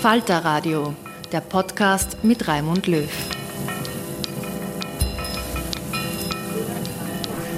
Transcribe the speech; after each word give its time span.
Falter 0.00 0.44
Radio, 0.44 0.94
der 1.32 1.40
Podcast 1.40 2.18
mit 2.22 2.46
Raimund 2.46 2.86
Löw. 2.86 3.10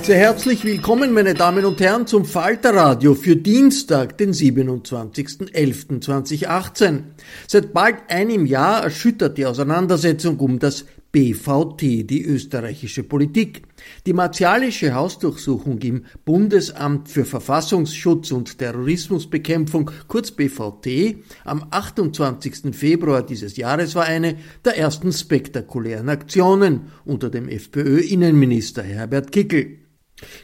Sehr 0.01 0.17
herzlich 0.17 0.65
willkommen, 0.65 1.13
meine 1.13 1.35
Damen 1.35 1.67
und 1.67 1.83
Herren, 1.83 2.07
zum 2.07 2.25
Falter 2.25 2.75
Radio 2.75 3.15
für 3.15 3.37
Dienstag, 3.37 4.17
den 4.17 4.33
27.11.2018. 4.33 7.03
Seit 7.47 7.75
bald 7.75 7.97
einem 8.09 8.47
Jahr 8.47 8.85
erschüttert 8.85 9.37
die 9.37 9.45
Auseinandersetzung 9.45 10.39
um 10.39 10.59
das 10.59 10.87
BVT, 11.13 12.09
die 12.09 12.25
österreichische 12.25 13.03
Politik. 13.03 13.63
Die 14.07 14.13
martialische 14.13 14.95
Hausdurchsuchung 14.95 15.79
im 15.79 16.05
Bundesamt 16.25 17.09
für 17.09 17.25
Verfassungsschutz 17.25 18.31
und 18.31 18.59
Terrorismusbekämpfung, 18.59 19.91
kurz 20.07 20.31
BVT, 20.31 21.17
am 21.45 21.67
28. 21.71 22.75
Februar 22.75 23.23
dieses 23.23 23.57
Jahres 23.57 23.95
war 23.95 24.05
eine 24.05 24.37
der 24.65 24.79
ersten 24.79 25.13
spektakulären 25.13 26.09
Aktionen 26.09 26.93
unter 27.05 27.29
dem 27.29 27.49
FPÖ-Innenminister 27.49 28.83
Herbert 28.83 29.33
Kickel. 29.33 29.79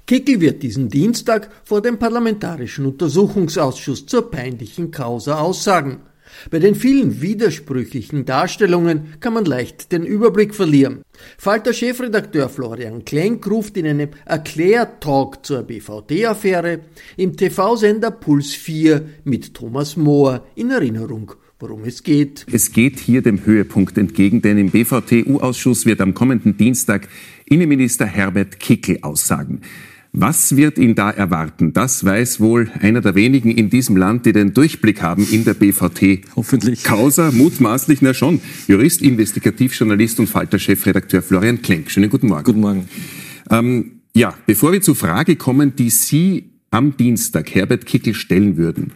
Kickel 0.07 0.41
wird 0.41 0.63
diesen 0.63 0.89
Dienstag 0.89 1.51
vor 1.65 1.83
dem 1.83 1.99
Parlamentarischen 1.99 2.87
Untersuchungsausschuss 2.87 4.07
zur 4.07 4.31
peinlichen 4.31 4.91
Causa 4.91 5.39
aussagen. 5.39 6.01
Bei 6.51 6.59
den 6.59 6.75
vielen 6.75 7.21
widersprüchlichen 7.21 8.25
Darstellungen 8.25 9.15
kann 9.21 9.35
man 9.35 9.45
leicht 9.45 9.93
den 9.93 10.05
Überblick 10.05 10.55
verlieren. 10.55 11.03
Falter-Chefredakteur 11.39 12.49
Florian 12.49 13.05
Klenk 13.05 13.47
ruft 13.51 13.77
in 13.77 13.87
einem 13.87 14.11
Erklärtalk 14.25 15.45
zur 15.45 15.63
BVD-Affäre 15.63 16.81
im 17.17 17.37
TV-Sender 17.37 18.11
Puls 18.11 18.55
4 18.55 19.09
mit 19.25 19.55
Thomas 19.55 19.97
Mohr 19.97 20.47
in 20.55 20.71
Erinnerung 20.71 21.33
worum 21.59 21.85
es 21.85 22.03
geht. 22.03 22.45
Es 22.53 22.73
geht 22.73 22.99
hier 22.99 23.23
dem 23.23 23.45
Höhepunkt 23.47 23.97
entgegen, 23.97 24.43
denn 24.43 24.59
im 24.59 24.71
BVT-U-Ausschuss 24.71 25.87
wird 25.87 26.01
am 26.01 26.13
kommenden 26.13 26.57
Dienstag 26.57 27.09
Innenminister 27.47 28.05
Herbert 28.05 28.61
Kickel 28.61 28.99
aussagen. 29.03 29.63
Was 30.19 30.57
wird 30.57 30.79
ihn 30.79 30.95
da 30.95 31.11
erwarten? 31.11 31.75
Das 31.75 32.03
weiß 32.03 32.41
wohl 32.41 32.71
einer 32.81 33.03
der 33.03 33.15
wenigen 33.15 33.51
in 33.51 33.69
diesem 33.69 33.99
Land, 33.99 34.25
die 34.25 34.33
den 34.33 34.55
Durchblick 34.55 35.03
haben 35.03 35.29
in 35.31 35.45
der 35.45 35.53
BVT. 35.53 36.23
Hoffentlich. 36.35 36.85
Causa, 36.85 37.31
mutmaßlich, 37.33 38.01
na 38.01 38.15
schon. 38.15 38.41
Jurist, 38.67 39.03
Investigativjournalist 39.03 40.19
und 40.19 40.29
Falter-Chefredakteur 40.29 41.21
Florian 41.21 41.61
Klenk. 41.61 41.91
Schönen 41.91 42.09
guten 42.09 42.29
Morgen. 42.29 42.45
Guten 42.45 42.61
Morgen. 42.61 42.89
Ähm, 43.51 44.01
ja, 44.15 44.33
bevor 44.47 44.73
wir 44.73 44.81
zur 44.81 44.97
Frage 44.97 45.37
kommen, 45.37 45.77
die 45.77 45.91
Sie 45.91 46.51
am 46.71 46.97
Dienstag 46.97 47.55
Herbert 47.55 47.85
Kickel 47.85 48.15
stellen 48.15 48.57
würden, 48.57 48.93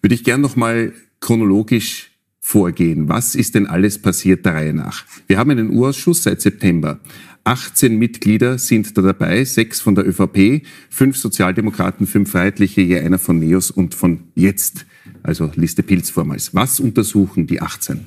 würde 0.00 0.14
ich 0.14 0.24
gern 0.24 0.40
noch 0.40 0.56
mal 0.56 0.94
chronologisch 1.20 2.10
vorgehen. 2.40 3.06
Was 3.10 3.34
ist 3.34 3.54
denn 3.54 3.66
alles 3.66 3.98
passiert 3.98 4.46
der 4.46 4.54
Reihe 4.54 4.72
nach? 4.72 5.04
Wir 5.26 5.36
haben 5.36 5.50
einen 5.50 5.68
U-Ausschuss 5.68 6.22
seit 6.22 6.40
September. 6.40 7.00
18 7.44 7.98
Mitglieder 7.98 8.58
sind 8.58 8.96
da 8.96 9.02
dabei, 9.02 9.44
sechs 9.44 9.80
von 9.80 9.94
der 9.94 10.06
ÖVP, 10.08 10.66
fünf 10.88 11.18
Sozialdemokraten, 11.18 12.06
fünf 12.06 12.30
Freiheitliche, 12.30 12.80
je 12.80 12.98
einer 12.98 13.18
von 13.18 13.38
NEOS 13.38 13.70
und 13.70 13.94
von 13.94 14.24
Jetzt, 14.34 14.86
also 15.22 15.50
Liste 15.54 15.82
Pilz 15.82 16.08
vormals. 16.08 16.54
Was 16.54 16.80
untersuchen 16.80 17.46
die 17.46 17.60
18? 17.60 18.06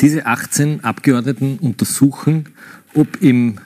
Diese 0.00 0.24
18 0.24 0.82
Abgeordneten 0.82 1.58
untersuchen, 1.58 2.46
ob 2.94 3.22
im 3.22 3.56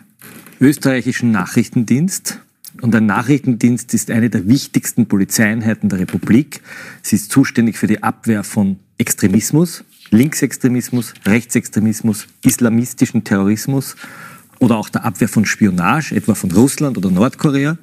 österreichischen 0.60 1.30
Nachrichtendienst, 1.30 2.40
und 2.80 2.94
ein 2.94 3.06
Nachrichtendienst 3.06 3.92
ist 3.94 4.10
eine 4.10 4.30
der 4.30 4.46
wichtigsten 4.46 5.06
Polizeieinheiten 5.06 5.88
der 5.88 6.00
Republik, 6.00 6.60
sie 7.02 7.16
ist 7.16 7.30
zuständig 7.30 7.76
für 7.76 7.86
die 7.86 8.02
Abwehr 8.02 8.44
von 8.44 8.78
Extremismus, 8.98 9.84
Linksextremismus, 10.10 11.14
Rechtsextremismus, 11.24 12.26
islamistischen 12.42 13.24
Terrorismus 13.24 13.96
oder 14.58 14.76
auch 14.76 14.88
der 14.88 15.04
Abwehr 15.04 15.28
von 15.28 15.44
Spionage, 15.44 16.14
etwa 16.14 16.34
von 16.34 16.50
Russland 16.50 16.98
oder 16.98 17.10
Nordkorea, 17.10 17.78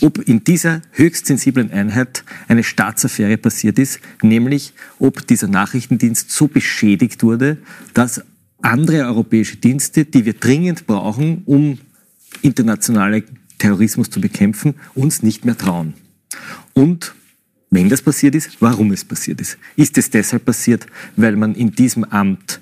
ob 0.00 0.18
in 0.28 0.44
dieser 0.44 0.82
höchst 0.92 1.26
sensiblen 1.26 1.70
Einheit 1.70 2.24
eine 2.48 2.62
Staatsaffäre 2.62 3.36
passiert 3.38 3.78
ist, 3.78 4.00
nämlich 4.22 4.72
ob 4.98 5.26
dieser 5.26 5.48
Nachrichtendienst 5.48 6.30
so 6.30 6.48
beschädigt 6.48 7.22
wurde, 7.22 7.58
dass 7.94 8.22
andere 8.60 9.04
europäische 9.04 9.56
Dienste, 9.56 10.04
die 10.04 10.24
wir 10.24 10.34
dringend 10.34 10.86
brauchen, 10.86 11.42
um 11.46 11.78
internationale 12.42 13.24
Terrorismus 13.58 14.10
zu 14.10 14.20
bekämpfen, 14.20 14.74
uns 14.94 15.22
nicht 15.22 15.44
mehr 15.44 15.56
trauen. 15.56 15.94
Und 16.74 17.14
wenn 17.70 17.88
das 17.88 18.02
passiert 18.02 18.34
ist, 18.34 18.56
warum 18.60 18.92
es 18.92 19.04
passiert 19.04 19.40
ist. 19.40 19.58
Ist 19.76 19.98
es 19.98 20.10
deshalb 20.10 20.44
passiert, 20.44 20.86
weil 21.16 21.36
man 21.36 21.54
in 21.54 21.72
diesem 21.72 22.04
Amt 22.04 22.60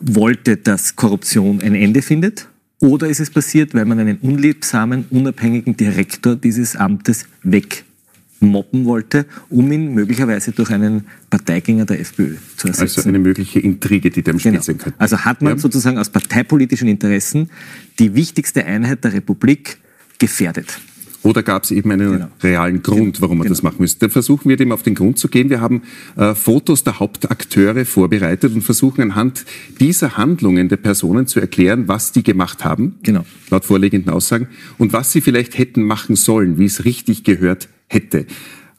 wollte, 0.00 0.56
dass 0.56 0.96
Korruption 0.96 1.60
ein 1.60 1.74
Ende 1.74 2.02
findet? 2.02 2.48
Oder 2.80 3.08
ist 3.08 3.20
es 3.20 3.30
passiert, 3.30 3.74
weil 3.74 3.84
man 3.84 3.98
einen 3.98 4.16
unliebsamen, 4.18 5.04
unabhängigen 5.10 5.76
Direktor 5.76 6.34
dieses 6.34 6.76
Amtes 6.76 7.26
wegmoppen 7.42 8.86
wollte, 8.86 9.26
um 9.50 9.70
ihn 9.70 9.92
möglicherweise 9.92 10.52
durch 10.52 10.70
einen 10.70 11.04
Parteigänger 11.28 11.84
der 11.84 12.00
FPÖ 12.00 12.36
zu 12.56 12.68
ersetzen? 12.68 12.98
Also 13.00 13.08
eine 13.10 13.18
mögliche 13.18 13.60
Intrige, 13.60 14.08
die 14.10 14.22
da 14.22 14.32
im 14.32 14.38
Spiel 14.38 14.52
Genau. 14.52 14.62
sein 14.62 14.78
könnte. 14.78 14.98
Also 14.98 15.18
hat 15.18 15.42
man 15.42 15.54
Ja. 15.54 15.58
sozusagen 15.58 15.98
aus 15.98 16.08
parteipolitischen 16.08 16.88
Interessen 16.88 17.50
die 17.98 18.14
wichtigste 18.14 18.64
Einheit 18.64 19.04
der 19.04 19.12
Republik 19.12 19.76
gefährdet. 20.18 20.80
Oder 21.22 21.42
gab 21.42 21.64
es 21.64 21.70
eben 21.70 21.90
einen 21.90 22.12
Genau. 22.12 22.28
realen 22.42 22.82
Grund, 22.82 23.20
warum 23.20 23.38
man 23.38 23.44
Genau. 23.44 23.54
das 23.54 23.62
machen 23.62 23.76
müsste? 23.80 24.06
Da 24.06 24.12
versuchen 24.12 24.48
wir 24.48 24.56
dem 24.56 24.72
auf 24.72 24.82
den 24.82 24.94
Grund 24.94 25.18
zu 25.18 25.28
gehen. 25.28 25.50
Wir 25.50 25.60
haben 25.60 25.82
äh, 26.16 26.34
Fotos 26.34 26.82
der 26.82 26.98
Hauptakteure 26.98 27.84
vorbereitet 27.84 28.54
und 28.54 28.62
versuchen 28.62 29.02
anhand 29.02 29.44
dieser 29.80 30.16
Handlungen 30.16 30.68
der 30.68 30.78
Personen 30.78 31.26
zu 31.26 31.38
erklären, 31.40 31.88
was 31.88 32.12
die 32.12 32.22
gemacht 32.22 32.64
haben, 32.64 32.94
Genau. 33.02 33.24
laut 33.50 33.64
vorliegenden 33.66 34.12
Aussagen, 34.12 34.48
und 34.78 34.92
was 34.94 35.12
sie 35.12 35.20
vielleicht 35.20 35.58
hätten 35.58 35.82
machen 35.82 36.16
sollen, 36.16 36.58
wie 36.58 36.64
es 36.64 36.84
richtig 36.86 37.22
gehört 37.24 37.68
hätte. 37.86 38.20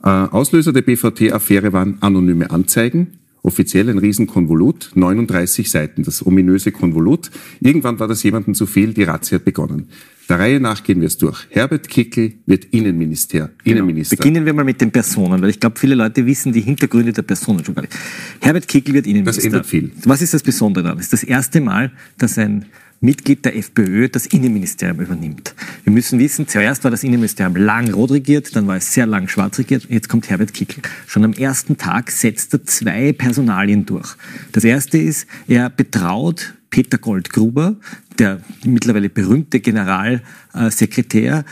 Äh, 0.04 0.08
Auslöser 0.10 0.74
der 0.74 0.82
BVT-Affäre 0.82 1.74
waren 1.74 1.98
anonyme 2.02 2.50
Anzeigen 2.50 3.08
offiziell 3.44 3.90
ein 3.90 3.98
Riesenkonvolut, 3.98 4.92
39 4.94 5.70
Seiten, 5.72 6.04
das 6.04 6.24
ominöse 6.26 6.72
Konvolut. 6.72 7.32
Irgendwann 7.60 8.00
war 8.00 8.08
das 8.08 8.22
jemandem 8.24 8.54
zu 8.54 8.68
viel, 8.68 8.94
die 8.94 9.04
Razzia 9.04 9.38
hat 9.40 9.46
begonnen. 9.46 9.90
Der 10.30 10.40
Reihe 10.40 10.60
nach 10.60 10.84
gehen 10.84 11.02
wir 11.02 11.08
es 11.08 11.18
durch. 11.18 11.48
Herbert 11.50 11.90
Kickel 11.90 12.34
wird 12.46 12.66
Innenminister. 12.66 13.50
Genau. 13.64 13.78
Innenminister. 13.78 14.16
Beginnen 14.16 14.46
wir 14.46 14.54
mal 14.54 14.64
mit 14.64 14.80
den 14.80 14.92
Personen, 14.92 15.42
weil 15.42 15.50
ich 15.50 15.60
glaube, 15.60 15.80
viele 15.80 15.96
Leute 15.96 16.26
wissen 16.26 16.54
die 16.54 16.62
Hintergründe 16.62 17.12
der 17.12 17.24
Personen 17.24 17.64
schon 17.66 17.76
gar 17.76 17.82
nicht. 17.82 17.96
Herbert 18.40 18.68
Kickel 18.68 18.94
wird 18.94 19.08
Innenminister. 19.08 19.42
Das 19.42 19.46
ändert 19.46 19.66
viel. 19.66 19.92
Was 20.06 20.22
ist 20.22 20.34
das 20.34 20.44
Besondere 20.44 20.84
daran? 20.84 21.00
Es 21.00 21.06
ist 21.06 21.14
das 21.14 21.24
erste 21.24 21.60
Mal, 21.60 21.92
dass 22.18 22.38
ein 22.38 22.66
Mitglied 23.02 23.44
der 23.46 23.58
FPÖ 23.58 24.10
das 24.10 24.28
Innenministerium 24.28 25.02
übernimmt. 25.02 25.56
Wir 25.84 25.92
müssen 25.92 26.20
wissen, 26.20 26.48
zuerst 26.48 26.84
war 26.84 26.92
das 26.92 27.04
Innenministerium 27.04 27.56
lang 27.56 27.92
rot 27.92 28.12
regiert, 28.12 28.56
dann 28.56 28.68
war 28.68 28.78
es 28.78 28.94
sehr 28.94 29.08
lang 29.08 29.28
schwarz 29.28 29.58
regiert, 29.58 29.88
jetzt 29.90 30.08
kommt 30.08 30.30
Herbert 30.30 30.54
Kickl. 30.54 30.82
Schon 31.08 31.26
am 31.26 31.34
ersten 31.34 31.78
Tag 31.78 32.12
setzt 32.12 32.54
er 32.54 32.64
zwei 32.64 33.12
Personalien 33.12 33.88
durch. 33.88 34.16
Das 34.52 34.64
erste 34.64 35.00
ist, 35.00 35.26
er 35.48 35.72
betraut 35.72 36.54
Peter 36.72 36.98
Goldgruber, 36.98 37.76
der 38.18 38.42
mittlerweile 38.66 39.10
berühmte 39.10 39.60
Generalsekretär, 39.60 41.46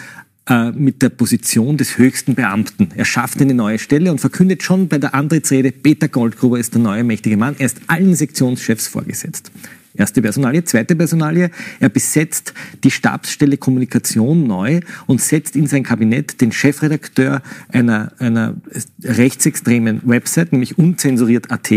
äh, 0.50 0.72
mit 0.72 1.04
der 1.04 1.10
Position 1.10 1.78
des 1.78 2.00
höchsten 2.00 2.34
Beamten. 2.34 2.90
Er 2.96 3.06
schafft 3.06 3.40
eine 3.40 3.54
neue 3.54 3.78
Stelle 3.78 4.12
und 4.12 4.20
verkündet 4.20 4.64
schon 4.64 4.88
bei 4.88 4.98
der 4.98 5.14
Antrittsrede, 5.14 5.72
Peter 5.72 6.08
Goldgruber 6.08 6.58
ist 6.58 6.74
der 6.74 6.82
neue 6.82 7.04
mächtige 7.04 7.38
Mann. 7.38 7.56
Er 7.60 7.68
ist 7.68 7.82
allen 7.86 8.16
Sektionschefs 8.16 8.88
vorgesetzt. 8.88 9.52
Erste 10.00 10.22
Personalie. 10.22 10.64
Zweite 10.64 10.96
Personalie. 10.96 11.52
Er 11.82 11.90
besetzt 11.90 12.54
die 12.86 12.90
Stabsstelle 12.90 13.58
Kommunikation 13.58 14.48
neu 14.48 14.80
und 15.08 15.20
setzt 15.20 15.58
in 15.58 15.68
sein 15.68 15.84
Kabinett 15.84 16.40
den 16.40 16.54
Chefredakteur 16.54 17.42
einer, 17.68 18.14
einer 18.18 18.56
rechtsextremen 19.04 20.02
Website, 20.06 20.54
nämlich 20.54 20.78
unzensuriert.at. 20.78 21.70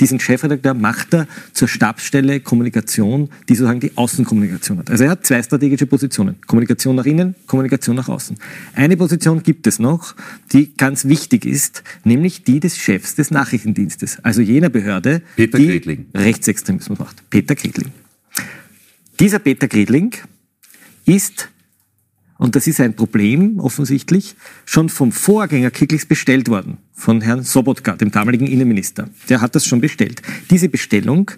Diesen 0.00 0.18
Chefredakteur 0.18 0.74
macht 0.74 1.14
er 1.14 1.28
zur 1.52 1.68
Stabsstelle 1.68 2.40
Kommunikation, 2.40 3.28
die 3.48 3.54
sozusagen 3.54 3.78
die 3.78 3.96
Außenkommunikation 3.96 4.78
hat. 4.78 4.90
Also 4.90 5.04
er 5.04 5.10
hat 5.10 5.24
zwei 5.24 5.40
strategische 5.40 5.86
Positionen. 5.86 6.34
Kommunikation 6.48 6.96
nach 6.96 7.06
innen, 7.06 7.36
Kommunikation 7.46 7.94
nach 7.94 8.08
außen. 8.08 8.36
Eine 8.74 8.96
Position 8.96 9.44
gibt 9.44 9.68
es 9.68 9.78
noch, 9.78 10.16
die 10.52 10.76
ganz 10.76 11.04
wichtig 11.04 11.44
ist, 11.44 11.84
nämlich 12.02 12.42
die 12.42 12.58
des 12.58 12.76
Chefs 12.76 13.14
des 13.14 13.30
Nachrichtendienstes. 13.30 14.18
Also 14.24 14.40
jener 14.40 14.68
Behörde, 14.68 15.22
Peter 15.36 15.58
die 15.58 15.66
Gredling. 15.68 16.06
Rechtsextremismus 16.12 16.98
macht. 16.98 17.30
Peter 17.30 17.54
Gredling. 17.70 17.92
Dieser 19.20 19.38
Peter 19.38 19.68
Gredling 19.68 20.14
ist, 21.04 21.48
und 22.38 22.54
das 22.54 22.66
ist 22.66 22.80
ein 22.80 22.94
Problem 22.94 23.58
offensichtlich, 23.58 24.36
schon 24.64 24.88
vom 24.88 25.12
Vorgänger 25.12 25.70
Kickels 25.70 26.06
bestellt 26.06 26.48
worden, 26.48 26.78
von 26.94 27.20
Herrn 27.20 27.42
Sobotka, 27.42 27.96
dem 27.96 28.10
damaligen 28.10 28.46
Innenminister. 28.46 29.10
Der 29.28 29.40
hat 29.40 29.54
das 29.54 29.66
schon 29.66 29.80
bestellt. 29.80 30.22
Diese 30.50 30.68
Bestellung 30.68 31.30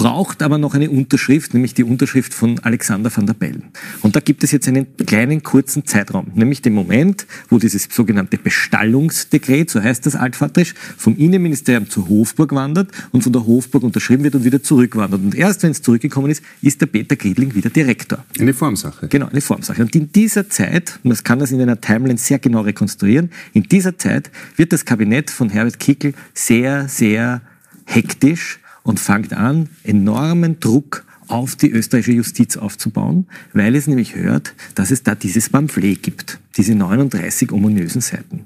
braucht 0.00 0.42
aber 0.42 0.56
noch 0.56 0.72
eine 0.72 0.88
Unterschrift, 0.88 1.52
nämlich 1.52 1.74
die 1.74 1.84
Unterschrift 1.84 2.32
von 2.32 2.58
Alexander 2.60 3.14
van 3.14 3.26
der 3.26 3.34
Bellen. 3.34 3.64
Und 4.00 4.16
da 4.16 4.20
gibt 4.20 4.42
es 4.42 4.50
jetzt 4.50 4.66
einen 4.66 4.86
kleinen 4.96 5.42
kurzen 5.42 5.84
Zeitraum, 5.84 6.28
nämlich 6.34 6.62
den 6.62 6.72
Moment, 6.72 7.26
wo 7.50 7.58
dieses 7.58 7.86
sogenannte 7.92 8.38
Bestallungsdekret, 8.38 9.68
so 9.68 9.82
heißt 9.82 10.06
das 10.06 10.16
altvaterisch, 10.16 10.72
vom 10.96 11.18
Innenministerium 11.18 11.90
zur 11.90 12.08
Hofburg 12.08 12.54
wandert 12.54 12.90
und 13.12 13.24
von 13.24 13.34
der 13.34 13.44
Hofburg 13.44 13.82
unterschrieben 13.82 14.24
wird 14.24 14.34
und 14.36 14.44
wieder 14.44 14.62
zurückwandert. 14.62 15.20
Und 15.20 15.34
erst 15.34 15.64
wenn 15.64 15.72
es 15.72 15.82
zurückgekommen 15.82 16.30
ist, 16.30 16.42
ist 16.62 16.80
der 16.80 16.86
Peter 16.86 17.16
Griedling 17.16 17.54
wieder 17.54 17.68
Direktor. 17.68 18.24
Eine 18.38 18.54
Formsache. 18.54 19.06
Genau, 19.08 19.26
eine 19.26 19.42
Formsache. 19.42 19.82
Und 19.82 19.94
in 19.94 20.10
dieser 20.12 20.48
Zeit, 20.48 20.98
man 21.02 21.14
kann 21.22 21.40
das 21.40 21.52
in 21.52 21.60
einer 21.60 21.78
Timeline 21.78 22.16
sehr 22.16 22.38
genau 22.38 22.62
rekonstruieren, 22.62 23.28
in 23.52 23.64
dieser 23.64 23.98
Zeit 23.98 24.30
wird 24.56 24.72
das 24.72 24.86
Kabinett 24.86 25.30
von 25.30 25.50
Herbert 25.50 25.78
Kickl 25.78 26.14
sehr, 26.32 26.88
sehr 26.88 27.42
hektisch 27.84 28.60
und 28.82 29.00
fängt 29.00 29.32
an, 29.32 29.68
enormen 29.84 30.60
Druck 30.60 31.04
auf 31.28 31.54
die 31.56 31.70
österreichische 31.70 32.16
Justiz 32.16 32.56
aufzubauen, 32.56 33.26
weil 33.52 33.76
es 33.76 33.86
nämlich 33.86 34.16
hört, 34.16 34.54
dass 34.74 34.90
es 34.90 35.02
da 35.02 35.14
dieses 35.14 35.48
Pamphlet 35.48 36.02
gibt, 36.02 36.38
diese 36.56 36.74
39 36.74 37.52
ominösen 37.52 38.00
Seiten. 38.00 38.44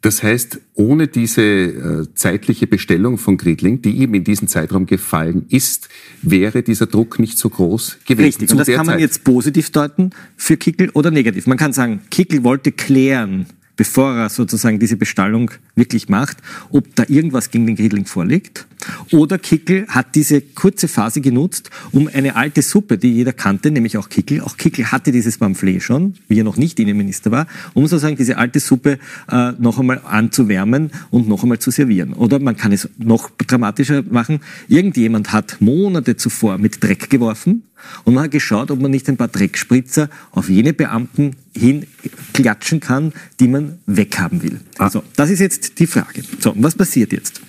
Das 0.00 0.22
heißt, 0.22 0.60
ohne 0.74 1.08
diese 1.08 1.42
äh, 1.42 2.06
zeitliche 2.14 2.68
Bestellung 2.68 3.18
von 3.18 3.36
Gridling, 3.36 3.82
die 3.82 3.90
ihm 3.90 4.14
in 4.14 4.22
diesen 4.22 4.46
Zeitraum 4.46 4.86
gefallen 4.86 5.46
ist, 5.48 5.88
wäre 6.22 6.62
dieser 6.62 6.86
Druck 6.86 7.18
nicht 7.18 7.36
so 7.36 7.50
groß 7.50 7.98
gewesen. 8.06 8.24
Richtig, 8.24 8.50
und 8.52 8.58
das 8.58 8.68
kann 8.68 8.86
man 8.86 8.94
Zeit. 8.94 9.00
jetzt 9.00 9.24
positiv 9.24 9.70
deuten 9.70 10.10
für 10.36 10.56
Kickel 10.56 10.90
oder 10.90 11.10
negativ. 11.10 11.48
Man 11.48 11.58
kann 11.58 11.72
sagen, 11.72 12.00
Kickel 12.10 12.44
wollte 12.44 12.70
klären, 12.70 13.46
bevor 13.76 14.14
er 14.14 14.28
sozusagen 14.28 14.78
diese 14.78 14.96
Bestallung 14.96 15.50
wirklich 15.78 16.08
macht, 16.08 16.38
ob 16.70 16.94
da 16.96 17.04
irgendwas 17.08 17.50
gegen 17.50 17.66
den 17.66 17.76
Gridling 17.76 18.06
vorliegt. 18.06 18.66
Oder 19.12 19.38
Kickel 19.38 19.86
hat 19.88 20.14
diese 20.14 20.40
kurze 20.40 20.88
Phase 20.88 21.20
genutzt, 21.20 21.70
um 21.92 22.08
eine 22.12 22.36
alte 22.36 22.62
Suppe, 22.62 22.98
die 22.98 23.12
jeder 23.12 23.32
kannte, 23.32 23.70
nämlich 23.70 23.96
auch 23.98 24.08
Kickel, 24.08 24.40
auch 24.40 24.56
Kickel 24.56 24.90
hatte 24.92 25.10
dieses 25.12 25.38
Pamphlet 25.38 25.82
schon, 25.82 26.14
wie 26.28 26.38
er 26.38 26.44
noch 26.44 26.56
nicht 26.56 26.78
Innenminister 26.78 27.30
war, 27.30 27.46
um 27.74 27.86
sozusagen 27.86 28.16
diese 28.16 28.38
alte 28.38 28.60
Suppe 28.60 28.98
äh, 29.30 29.52
noch 29.58 29.78
einmal 29.78 30.00
anzuwärmen 30.04 30.90
und 31.10 31.28
noch 31.28 31.42
einmal 31.42 31.58
zu 31.58 31.70
servieren. 31.70 32.12
Oder 32.12 32.38
man 32.38 32.56
kann 32.56 32.72
es 32.72 32.88
noch 32.98 33.30
dramatischer 33.30 34.04
machen. 34.08 34.40
Irgendjemand 34.68 35.32
hat 35.32 35.60
Monate 35.60 36.16
zuvor 36.16 36.58
mit 36.58 36.82
Dreck 36.82 37.10
geworfen 37.10 37.64
und 38.04 38.14
man 38.14 38.24
hat 38.24 38.30
geschaut, 38.30 38.70
ob 38.70 38.80
man 38.80 38.90
nicht 38.90 39.08
ein 39.08 39.16
paar 39.16 39.28
Dreckspritzer 39.28 40.08
auf 40.32 40.48
jene 40.48 40.72
Beamten 40.72 41.36
hin 41.56 41.86
klatschen 42.32 42.80
kann, 42.80 43.12
die 43.40 43.48
man 43.48 43.78
weghaben 43.86 44.42
will. 44.42 44.60
Also, 44.78 45.02
das 45.16 45.30
ist 45.30 45.40
jetzt 45.40 45.67
die 45.74 45.86
Frage. 45.86 46.22
So, 46.40 46.52
und 46.52 46.62
was 46.62 46.74
passiert 46.74 47.12
jetzt? 47.12 47.40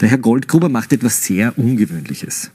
Der 0.00 0.08
Herr 0.08 0.18
Goldgruber 0.18 0.68
macht 0.68 0.92
etwas 0.92 1.24
sehr 1.24 1.56
Ungewöhnliches. 1.58 2.50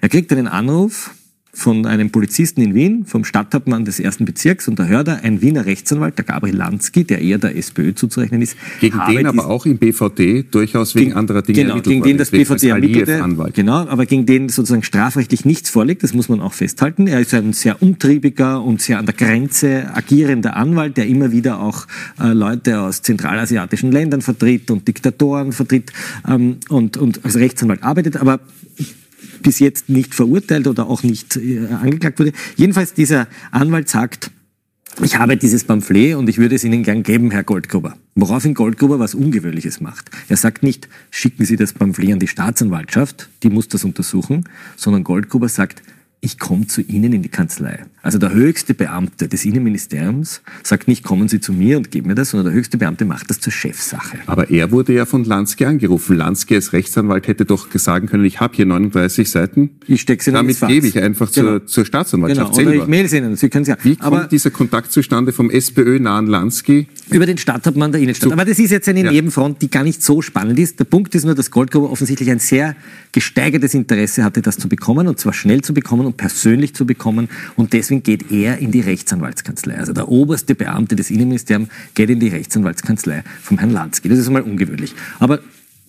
Er 0.00 0.08
kriegt 0.08 0.32
einen 0.32 0.48
Anruf 0.48 1.10
von 1.56 1.86
einem 1.86 2.10
Polizisten 2.10 2.60
in 2.60 2.74
Wien, 2.74 3.06
vom 3.06 3.24
Stadthauptmann 3.24 3.86
des 3.86 3.98
ersten 3.98 4.26
Bezirks, 4.26 4.68
und 4.68 4.78
da 4.78 4.84
hört 4.84 5.08
er, 5.08 5.24
ein 5.24 5.40
Wiener 5.40 5.64
Rechtsanwalt, 5.64 6.18
der 6.18 6.26
Gabriel 6.26 6.54
Lansky, 6.54 7.04
der 7.04 7.22
eher 7.22 7.38
der 7.38 7.56
SPÖ 7.56 7.94
zuzurechnen 7.94 8.42
ist, 8.42 8.58
Gegen 8.78 9.00
den 9.08 9.26
aber 9.26 9.46
auch 9.46 9.64
im 9.64 9.78
BVD 9.78 10.44
durchaus 10.50 10.94
wegen 10.94 11.14
anderer 11.14 11.40
Dinge 11.40 11.62
genau, 11.62 11.80
gegen 11.80 12.02
den 12.02 12.18
das 12.18 12.30
BVD 12.30 12.68
ermittelte, 12.68 13.24
genau, 13.54 13.86
aber 13.86 14.04
gegen 14.04 14.26
den 14.26 14.50
sozusagen 14.50 14.82
strafrechtlich 14.82 15.46
nichts 15.46 15.70
vorliegt, 15.70 16.02
das 16.02 16.12
muss 16.12 16.28
man 16.28 16.40
auch 16.42 16.52
festhalten. 16.52 17.06
Er 17.06 17.20
ist 17.20 17.32
ein 17.32 17.54
sehr 17.54 17.80
umtriebiger 17.80 18.62
und 18.62 18.82
sehr 18.82 18.98
an 18.98 19.06
der 19.06 19.14
Grenze 19.14 19.90
agierender 19.94 20.56
Anwalt, 20.56 20.98
der 20.98 21.06
immer 21.06 21.32
wieder 21.32 21.60
auch 21.60 21.86
äh, 22.20 22.34
Leute 22.34 22.80
aus 22.80 23.00
zentralasiatischen 23.00 23.90
Ländern 23.90 24.20
vertritt 24.20 24.70
und 24.70 24.86
Diktatoren 24.86 25.52
vertritt 25.52 25.90
ähm, 26.28 26.58
und, 26.68 26.98
und 26.98 27.24
als 27.24 27.36
Rechtsanwalt 27.36 27.82
arbeitet, 27.82 28.18
aber 28.18 28.40
bis 29.42 29.58
jetzt 29.58 29.88
nicht 29.88 30.14
verurteilt 30.14 30.66
oder 30.66 30.86
auch 30.86 31.02
nicht 31.02 31.36
äh, 31.36 31.66
angeklagt 31.66 32.18
wurde. 32.18 32.32
Jedenfalls 32.56 32.94
dieser 32.94 33.28
Anwalt 33.50 33.88
sagt, 33.88 34.30
ich 35.02 35.18
habe 35.18 35.36
dieses 35.36 35.64
Pamphlet 35.64 36.14
und 36.14 36.26
ich 36.28 36.38
würde 36.38 36.54
es 36.54 36.64
Ihnen 36.64 36.82
gern 36.82 37.02
geben, 37.02 37.30
Herr 37.30 37.44
Goldgruber. 37.44 37.96
Woraufhin 38.14 38.54
Goldgruber 38.54 38.98
was 38.98 39.14
Ungewöhnliches 39.14 39.80
macht. 39.82 40.10
Er 40.28 40.38
sagt 40.38 40.62
nicht, 40.62 40.88
schicken 41.10 41.44
Sie 41.44 41.56
das 41.56 41.74
Pamphlet 41.74 42.12
an 42.12 42.18
die 42.18 42.28
Staatsanwaltschaft, 42.28 43.28
die 43.42 43.50
muss 43.50 43.68
das 43.68 43.84
untersuchen, 43.84 44.44
sondern 44.76 45.04
Goldgruber 45.04 45.50
sagt, 45.50 45.82
ich 46.20 46.38
komme 46.38 46.66
zu 46.66 46.80
Ihnen 46.80 47.12
in 47.12 47.22
die 47.22 47.28
Kanzlei. 47.28 47.84
Also 48.02 48.18
der 48.18 48.32
höchste 48.32 48.72
Beamte 48.74 49.28
des 49.28 49.44
Innenministeriums 49.44 50.40
sagt 50.62 50.88
nicht, 50.88 51.04
kommen 51.04 51.28
Sie 51.28 51.40
zu 51.40 51.52
mir 51.52 51.76
und 51.76 51.90
geben 51.90 52.08
mir 52.08 52.14
das, 52.14 52.30
sondern 52.30 52.46
der 52.46 52.54
höchste 52.54 52.78
Beamte 52.78 53.04
macht 53.04 53.28
das 53.30 53.38
zur 53.40 53.52
Chefsache. 53.52 54.18
Aber 54.26 54.50
er 54.50 54.70
wurde 54.70 54.92
ja 54.94 55.04
von 55.06 55.24
Lansky 55.24 55.66
angerufen. 55.66 56.16
Lansky 56.16 56.54
als 56.54 56.72
Rechtsanwalt 56.72 57.28
hätte 57.28 57.44
doch 57.44 57.68
sagen 57.74 58.06
können, 58.08 58.24
ich 58.24 58.40
habe 58.40 58.56
hier 58.56 58.64
39 58.66 59.30
Seiten. 59.30 59.70
Ich 59.86 60.00
stecke 60.00 60.24
sie 60.24 60.32
Damit 60.32 60.58
gebe 60.60 60.86
ich 60.86 60.98
einfach 60.98 61.30
Genau. 61.32 61.58
zur, 61.58 61.66
zur 61.66 61.84
Staatsanwaltschaft 61.84 62.52
Genau, 62.52 62.60
oder 62.62 62.70
selber. 62.70 62.84
ich 62.84 62.88
mail 62.88 63.08
sie 63.08 63.18
Ihnen, 63.18 63.36
Sie 63.36 63.48
können 63.48 63.64
ja. 63.66 63.76
Wie 63.82 63.96
kommt 63.96 64.02
Aber 64.06 64.24
dieser 64.24 64.50
Kontakt 64.50 64.92
zustande 64.92 65.32
vom 65.32 65.50
SPÖ-nahen 65.50 66.26
Lansky? 66.26 66.88
Über 67.10 67.26
den 67.26 67.38
Stadthauptmann 67.38 67.92
der 67.92 68.00
Innenstadt. 68.00 68.32
Aber 68.32 68.44
das 68.44 68.58
ist 68.58 68.70
jetzt 68.70 68.88
eine 68.88 69.04
Ja. 69.04 69.12
Nebenfront, 69.12 69.60
die 69.62 69.70
gar 69.70 69.84
nicht 69.84 70.02
so 70.02 70.22
spannend 70.22 70.58
ist. 70.58 70.78
Der 70.80 70.84
Punkt 70.84 71.14
ist 71.14 71.24
nur, 71.24 71.34
dass 71.34 71.50
Goldgruber 71.50 71.90
offensichtlich 71.90 72.30
ein 72.30 72.38
sehr 72.38 72.74
gesteigertes 73.12 73.74
Interesse 73.74 74.24
hatte, 74.24 74.42
das 74.42 74.56
zu 74.58 74.68
bekommen, 74.68 75.06
und 75.08 75.18
zwar 75.20 75.32
schnell 75.32 75.60
zu 75.62 75.74
bekommen 75.74 76.05
und 76.06 76.16
persönlich 76.16 76.74
zu 76.74 76.86
bekommen. 76.86 77.28
Und 77.56 77.72
deswegen 77.72 78.02
geht 78.02 78.30
er 78.30 78.58
in 78.58 78.72
die 78.72 78.80
Rechtsanwaltskanzlei. 78.80 79.76
Also 79.76 79.92
der 79.92 80.08
oberste 80.08 80.54
Beamte 80.54 80.96
des 80.96 81.10
Innenministeriums 81.10 81.68
geht 81.94 82.10
in 82.10 82.20
die 82.20 82.28
Rechtsanwaltskanzlei 82.28 83.24
vom 83.42 83.58
Herrn 83.58 83.70
Lansky. 83.70 84.08
Das 84.08 84.18
ist 84.18 84.26
einmal 84.26 84.42
ungewöhnlich. 84.42 84.94
Aber 85.18 85.40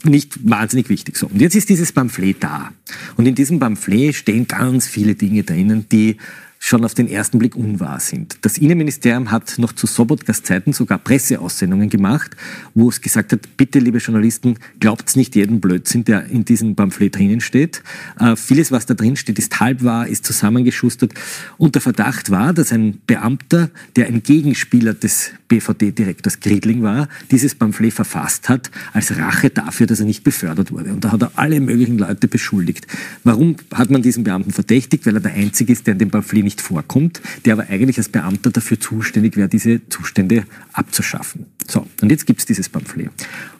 nicht 0.04 0.50
wahnsinnig 0.50 0.90
wichtig. 0.90 1.18
So. 1.18 1.28
Und 1.28 1.42
jetzt 1.42 1.56
ist 1.56 1.70
dieses 1.70 1.92
Pamphlet 1.92 2.44
da. 2.44 2.72
Und 3.16 3.26
in 3.26 3.36
diesem 3.36 3.60
Pamphlet 3.60 4.16
stehen 4.16 4.48
ganz 4.48 4.88
viele 4.88 5.16
Dinge 5.16 5.44
drinnen, 5.44 5.86
die 5.92 6.18
schon 6.60 6.84
auf 6.84 6.94
den 6.94 7.08
ersten 7.08 7.40
Blick 7.40 7.56
unwahr 7.56 8.00
sind. 8.00 8.38
Das 8.42 8.58
Innenministerium 8.58 9.32
hat 9.32 9.58
noch 9.58 9.74
zu 9.74 9.88
Sobotkas 9.88 10.44
Zeiten 10.44 10.74
sogar 10.74 10.98
Presseaussendungen 10.98 11.90
gemacht, 11.90 12.36
wo 12.74 12.90
es 12.90 13.02
gesagt 13.02 13.32
hat, 13.32 13.58
bitte 13.58 13.80
liebe 13.80 14.00
Journalisten, 14.00 14.58
glaubt 14.80 15.16
nicht 15.16 15.36
jeden 15.36 15.62
Blödsinn, 15.62 16.04
der 16.04 16.26
in 16.26 16.46
diesem 16.46 16.76
Pamphlet 16.76 17.16
drinnen 17.16 17.42
steht. 17.42 17.84
Äh, 18.20 18.36
vieles, 18.36 18.72
was 18.72 18.86
da 18.86 18.94
drin 18.94 19.16
steht, 19.16 19.40
ist 19.40 19.60
halb 19.60 19.84
wahr, 19.84 20.08
ist 20.08 20.26
zusammengeschustert. 20.26 21.14
Und 21.58 21.76
der 21.76 21.82
Verdacht 21.82 22.32
war, 22.32 22.54
dass 22.54 22.72
ein 22.72 23.00
Beamter, 23.08 23.70
der 23.96 24.08
ein 24.08 24.24
Gegenspieler 24.24 24.94
des 24.94 25.32
BVD-Direktors 25.48 26.40
Griedling 26.40 26.82
war, 26.82 27.08
dieses 27.32 27.56
Pamphlet 27.56 27.94
verfasst 27.94 28.50
hat, 28.50 28.70
als 28.94 29.18
Rache 29.18 29.50
dafür, 29.50 29.88
dass 29.88 30.00
er 30.00 30.06
nicht 30.06 30.24
befördert 30.24 30.72
wurde. 30.72 30.92
Und 30.92 31.04
da 31.04 31.12
hat 31.12 31.22
er 31.22 31.32
alle 31.36 31.60
möglichen 31.62 31.98
Leute 31.98 32.28
beschuldigt. 32.28 32.88
Warum 33.24 33.56
hat 33.74 33.90
man 33.90 34.02
diesen 34.02 34.24
Beamten 34.24 34.52
verdächtigt? 34.52 35.06
Weil 35.06 35.16
er 35.16 35.22
der 35.22 35.34
Einzige 35.34 35.72
ist, 35.72 35.88
der 35.88 35.94
in 35.94 36.00
dem 36.00 36.12
Pamphlet 36.12 36.44
nicht 36.48 36.62
vorkommt, 36.62 37.22
der 37.44 37.54
aber 37.54 37.68
eigentlich 37.68 37.98
als 37.98 38.08
Beamter 38.08 38.52
dafür 38.52 38.80
zuständig 38.80 39.36
wäre, 39.36 39.50
diese 39.50 39.82
Zustände 39.90 40.46
abzuschaffen. 40.72 41.46
So, 41.68 41.86
und 42.02 42.10
jetzt 42.10 42.26
gibt 42.26 42.40
es 42.40 42.46
dieses 42.46 42.70
Pamphlet. 42.70 43.12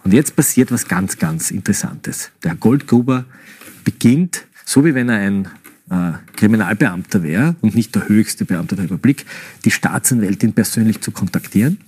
Und 0.06 0.14
jetzt 0.14 0.38
passiert 0.38 0.72
was 0.72 0.88
ganz, 0.88 1.18
ganz 1.18 1.52
Interessantes. 1.52 2.32
Der 2.44 2.56
Goldgruber 2.56 3.26
beginnt, 3.84 4.46
so 4.66 4.86
wie 4.86 4.96
wenn 4.96 5.10
er 5.10 5.20
ein 5.20 5.48
äh, 5.90 6.14
Kriminalbeamter 6.38 7.24
wäre 7.24 7.56
und 7.62 7.76
nicht 7.76 7.94
der 7.94 8.08
höchste 8.08 8.46
Beamter 8.46 8.78
der 8.78 8.86
Republik, 8.86 9.26
die 9.66 9.72
Staatsanwältin 9.72 10.54
persönlich 10.54 11.02
zu 11.02 11.12
kontaktieren. 11.12 11.80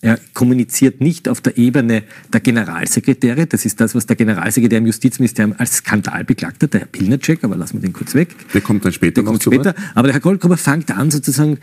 Er 0.00 0.18
kommuniziert 0.32 1.00
nicht 1.00 1.28
auf 1.28 1.40
der 1.40 1.58
Ebene 1.58 2.04
der 2.32 2.40
Generalsekretäre. 2.40 3.46
Das 3.46 3.64
ist 3.64 3.80
das, 3.80 3.96
was 3.96 4.06
der 4.06 4.14
Generalsekretär 4.14 4.78
im 4.78 4.86
Justizministerium 4.86 5.56
als 5.58 5.78
Skandal 5.78 6.24
beklagt 6.24 6.62
hat, 6.62 6.72
der 6.72 6.82
Herr 6.82 6.88
Pilnacek, 6.88 7.42
aber 7.42 7.56
lassen 7.56 7.74
wir 7.74 7.80
den 7.80 7.92
kurz 7.92 8.14
weg. 8.14 8.28
Der 8.54 8.60
kommt 8.60 8.84
dann 8.84 8.92
später 8.92 9.22
der 9.22 9.24
kommt 9.24 9.42
später. 9.42 9.74
Aber 9.96 10.06
der 10.06 10.14
Herr 10.14 10.20
Goldgruber 10.20 10.56
fängt 10.56 10.92
an, 10.92 11.10
sozusagen 11.10 11.58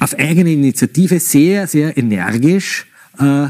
auf 0.00 0.18
eigene 0.18 0.52
Initiative 0.52 1.18
sehr, 1.18 1.66
sehr 1.66 1.96
energisch 1.96 2.86
äh, 3.18 3.48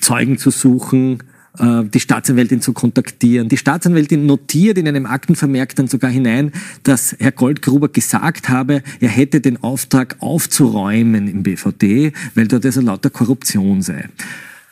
Zeugen 0.00 0.38
zu 0.38 0.50
suchen, 0.50 1.22
die 1.58 2.00
Staatsanwältin 2.00 2.60
zu 2.60 2.72
kontaktieren. 2.72 3.48
Die 3.48 3.56
Staatsanwältin 3.56 4.26
notiert 4.26 4.78
in 4.78 4.86
einem 4.88 5.06
Aktenvermerk 5.06 5.74
dann 5.74 5.88
sogar 5.88 6.10
hinein, 6.10 6.52
dass 6.82 7.16
Herr 7.18 7.32
Goldgruber 7.32 7.88
gesagt 7.88 8.48
habe, 8.48 8.82
er 9.00 9.08
hätte 9.08 9.40
den 9.40 9.62
Auftrag 9.62 10.16
aufzuräumen 10.20 11.28
im 11.28 11.42
BVD, 11.42 12.12
weil 12.34 12.48
dort 12.48 12.64
also 12.64 12.80
lauter 12.80 13.10
Korruption 13.10 13.82
sei. 13.82 14.08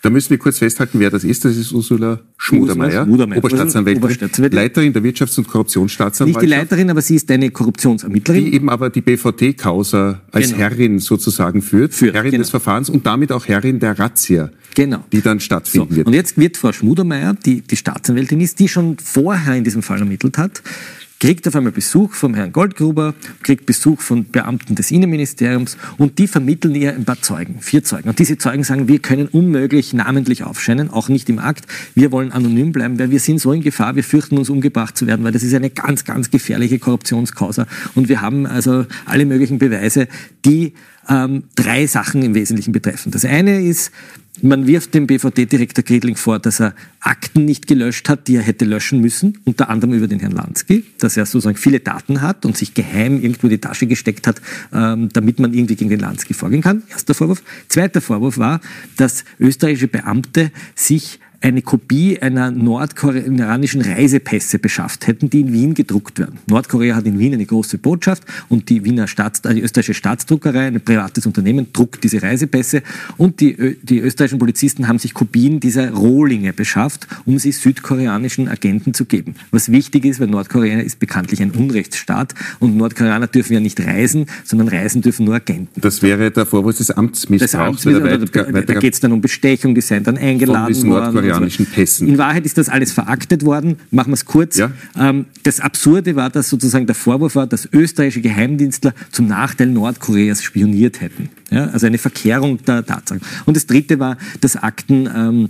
Da 0.04 0.10
müssen 0.10 0.28
wir 0.28 0.36
kurz 0.36 0.58
festhalten, 0.58 1.00
wer 1.00 1.08
das 1.08 1.24
ist. 1.24 1.46
Das 1.46 1.56
ist 1.56 1.72
Ursula 1.72 2.20
Schmudermeier, 2.36 3.04
Schmudermeier. 3.06 3.38
Oberstaatsanwältin, 3.38 4.02
Oberstaatsanwältin. 4.04 4.54
Leiterin 4.58 4.92
der 4.92 5.02
Wirtschafts- 5.02 5.38
und 5.38 5.48
Korruptionsstaatsanwaltschaft. 5.48 6.42
Nicht 6.42 6.52
die 6.52 6.58
Leiterin, 6.60 6.90
aber 6.90 7.00
sie 7.00 7.14
ist 7.14 7.30
eine 7.30 7.50
Korruptionsermittlerin. 7.50 8.44
Die 8.44 8.52
eben 8.54 8.68
aber 8.68 8.90
die 8.90 9.00
BVT-Causa 9.00 10.20
als 10.30 10.48
Genau. 10.48 10.58
Herrin 10.58 10.98
sozusagen 10.98 11.62
führt, 11.62 11.94
Führt, 11.94 12.14
Herrin 12.14 12.32
genau. 12.32 12.42
des 12.42 12.50
Verfahrens 12.50 12.90
und 12.90 13.06
damit 13.06 13.32
auch 13.32 13.46
Herrin 13.48 13.80
der 13.80 13.98
Razzia, 13.98 14.50
Genau. 14.74 15.02
die 15.10 15.22
dann 15.22 15.38
So, 15.38 15.44
stattfinden 15.46 15.96
wird. 15.96 16.06
und 16.06 16.12
jetzt 16.12 16.36
wird 16.36 16.58
Frau 16.58 16.72
Schmudermeier, 16.72 17.32
die 17.32 17.62
die 17.62 17.76
Staatsanwältin 17.76 18.42
ist, 18.42 18.58
die 18.58 18.68
schon 18.68 18.98
vorher 18.98 19.54
in 19.56 19.64
diesem 19.64 19.82
Fall 19.82 20.00
ermittelt 20.00 20.36
hat, 20.36 20.62
kriegt 21.24 21.48
auf 21.48 21.56
einmal 21.56 21.72
Besuch 21.72 22.12
vom 22.12 22.34
Herrn 22.34 22.52
Goldgruber, 22.52 23.14
kriegt 23.42 23.64
Besuch 23.64 24.02
von 24.02 24.30
Beamten 24.30 24.74
des 24.74 24.90
Innenministeriums 24.90 25.78
und 25.96 26.18
die 26.18 26.26
vermitteln 26.26 26.74
ihr 26.74 26.94
ein 26.94 27.06
paar 27.06 27.22
Zeugen, 27.22 27.62
vier 27.62 27.82
Zeugen. 27.82 28.10
Und 28.10 28.18
diese 28.18 28.36
Zeugen 28.36 28.62
sagen, 28.62 28.88
wir 28.88 28.98
können 28.98 29.28
unmöglich 29.28 29.94
namentlich 29.94 30.42
aufscheinen, 30.42 30.90
auch 30.90 31.08
nicht 31.08 31.30
im 31.30 31.38
Akt. 31.38 31.64
Wir 31.94 32.12
wollen 32.12 32.30
anonym 32.30 32.72
bleiben, 32.72 32.98
weil 32.98 33.10
wir 33.10 33.20
sind 33.20 33.40
so 33.40 33.54
in 33.54 33.62
Gefahr, 33.62 33.96
wir 33.96 34.04
fürchten 34.04 34.36
uns 34.36 34.50
umgebracht 34.50 34.98
zu 34.98 35.06
werden, 35.06 35.24
weil 35.24 35.32
das 35.32 35.42
ist 35.42 35.54
eine 35.54 35.70
ganz, 35.70 36.04
ganz 36.04 36.30
gefährliche 36.30 36.78
Korruptionskausa. 36.78 37.66
Und 37.94 38.10
wir 38.10 38.20
haben 38.20 38.44
also 38.44 38.84
alle 39.06 39.24
möglichen 39.24 39.58
Beweise, 39.58 40.08
die 40.44 40.74
ähm, 41.08 41.44
drei 41.54 41.86
Sachen 41.86 42.22
im 42.22 42.34
Wesentlichen 42.34 42.72
betreffen. 42.72 43.12
Das 43.12 43.24
eine 43.24 43.62
ist, 43.62 43.92
man 44.42 44.66
wirft 44.66 44.94
dem 44.94 45.06
BVD-Direktor 45.06 45.84
Griedling 45.84 46.16
vor, 46.16 46.38
dass 46.38 46.60
er 46.60 46.74
Akten 47.00 47.44
nicht 47.44 47.66
gelöscht 47.66 48.08
hat, 48.08 48.26
die 48.26 48.36
er 48.36 48.42
hätte 48.42 48.64
löschen 48.64 49.00
müssen, 49.00 49.38
unter 49.44 49.70
anderem 49.70 49.94
über 49.94 50.08
den 50.08 50.18
Herrn 50.18 50.32
Lansky, 50.32 50.84
dass 50.98 51.16
er 51.16 51.26
sozusagen 51.26 51.56
viele 51.56 51.80
Daten 51.80 52.20
hat 52.20 52.44
und 52.44 52.56
sich 52.56 52.74
geheim 52.74 53.20
irgendwo 53.20 53.46
in 53.46 53.52
die 53.52 53.58
Tasche 53.58 53.86
gesteckt 53.86 54.26
hat, 54.26 54.40
ähm, 54.72 55.08
damit 55.12 55.38
man 55.38 55.54
irgendwie 55.54 55.76
gegen 55.76 55.90
den 55.90 56.00
Lansky 56.00 56.34
vorgehen 56.34 56.62
kann. 56.62 56.82
Erster 56.90 57.14
Vorwurf. 57.14 57.42
Zweiter 57.68 58.00
Vorwurf 58.00 58.38
war, 58.38 58.60
dass 58.96 59.24
österreichische 59.38 59.88
Beamte 59.88 60.50
sich 60.74 61.20
eine 61.44 61.60
Kopie 61.60 62.18
einer 62.20 62.50
nordkoreanischen 62.50 63.82
Reisepässe 63.82 64.58
beschafft 64.58 65.06
hätten, 65.06 65.28
die 65.28 65.40
in 65.40 65.52
Wien 65.52 65.74
gedruckt 65.74 66.18
werden. 66.18 66.38
Nordkorea 66.46 66.96
hat 66.96 67.04
in 67.04 67.18
Wien 67.18 67.34
eine 67.34 67.44
große 67.44 67.76
Botschaft 67.76 68.22
und 68.48 68.70
die 68.70 68.82
Wiener 68.84 69.06
Staats, 69.06 69.40
äh, 69.40 69.52
die 69.52 69.60
österreichische 69.60 69.92
Staatsdruckerei, 69.92 70.68
ein 70.68 70.80
privates 70.80 71.26
Unternehmen, 71.26 71.66
druckt 71.74 72.02
diese 72.02 72.22
Reisepässe 72.22 72.82
und 73.18 73.40
die, 73.40 73.76
die 73.82 73.98
österreichischen 73.98 74.38
Polizisten 74.38 74.88
haben 74.88 74.98
sich 74.98 75.12
Kopien 75.12 75.60
dieser 75.60 75.90
Rohlinge 75.90 76.54
beschafft, 76.54 77.06
um 77.26 77.38
sie 77.38 77.52
südkoreanischen 77.52 78.48
Agenten 78.48 78.94
zu 78.94 79.04
geben. 79.04 79.34
Was 79.50 79.70
wichtig 79.70 80.06
ist, 80.06 80.20
weil 80.20 80.28
Nordkorea 80.28 80.80
ist 80.80 80.98
bekanntlich 80.98 81.42
ein 81.42 81.50
Unrechtsstaat 81.50 82.34
und 82.58 82.74
Nordkoreaner 82.78 83.26
dürfen 83.26 83.52
ja 83.52 83.60
nicht 83.60 83.78
reisen, 83.80 84.26
sondern 84.44 84.68
reisen 84.68 85.02
dürfen 85.02 85.26
nur 85.26 85.34
Agenten. 85.34 85.78
Das 85.78 86.00
wäre 86.00 86.30
der 86.30 86.46
Vorwurf 86.46 86.78
des 86.78 86.86
Das 86.86 86.96
Amtsmissbrauchs. 86.96 87.86
Amts, 87.86 87.86
weil 87.86 88.64
da, 88.64 88.74
geht 88.74 88.94
es 88.94 89.00
dann 89.00 89.12
um 89.12 89.20
Bestechung, 89.20 89.74
die 89.74 89.82
seien 89.82 90.04
dann 90.04 90.16
eingeladen 90.16 90.74
worden. 90.86 91.33
So. 91.40 91.64
Pässen. 91.64 92.08
In 92.08 92.18
Wahrheit 92.18 92.44
ist 92.44 92.58
das 92.58 92.68
alles 92.68 92.92
veraktet 92.92 93.44
worden. 93.44 93.76
Machen 93.90 94.10
wir 94.10 94.14
es 94.14 94.24
kurz. 94.24 94.56
Ja. 94.56 94.70
Ähm, 94.98 95.26
das 95.42 95.60
Absurde 95.60 96.16
war, 96.16 96.30
dass 96.30 96.48
sozusagen 96.48 96.86
der 96.86 96.94
Vorwurf 96.94 97.34
war, 97.34 97.46
dass 97.46 97.68
österreichische 97.72 98.20
Geheimdienstler 98.20 98.94
zum 99.10 99.26
Nachteil 99.26 99.68
Nordkoreas 99.68 100.42
spioniert 100.42 101.00
hätten. 101.00 101.30
Ja, 101.50 101.66
also 101.66 101.86
eine 101.86 101.98
Verkehrung 101.98 102.62
der 102.64 102.84
Tatsachen. 102.84 103.22
Und 103.44 103.56
das 103.56 103.66
Dritte 103.66 103.98
war, 103.98 104.16
dass 104.40 104.56
Akten... 104.56 105.08
Ähm, 105.14 105.48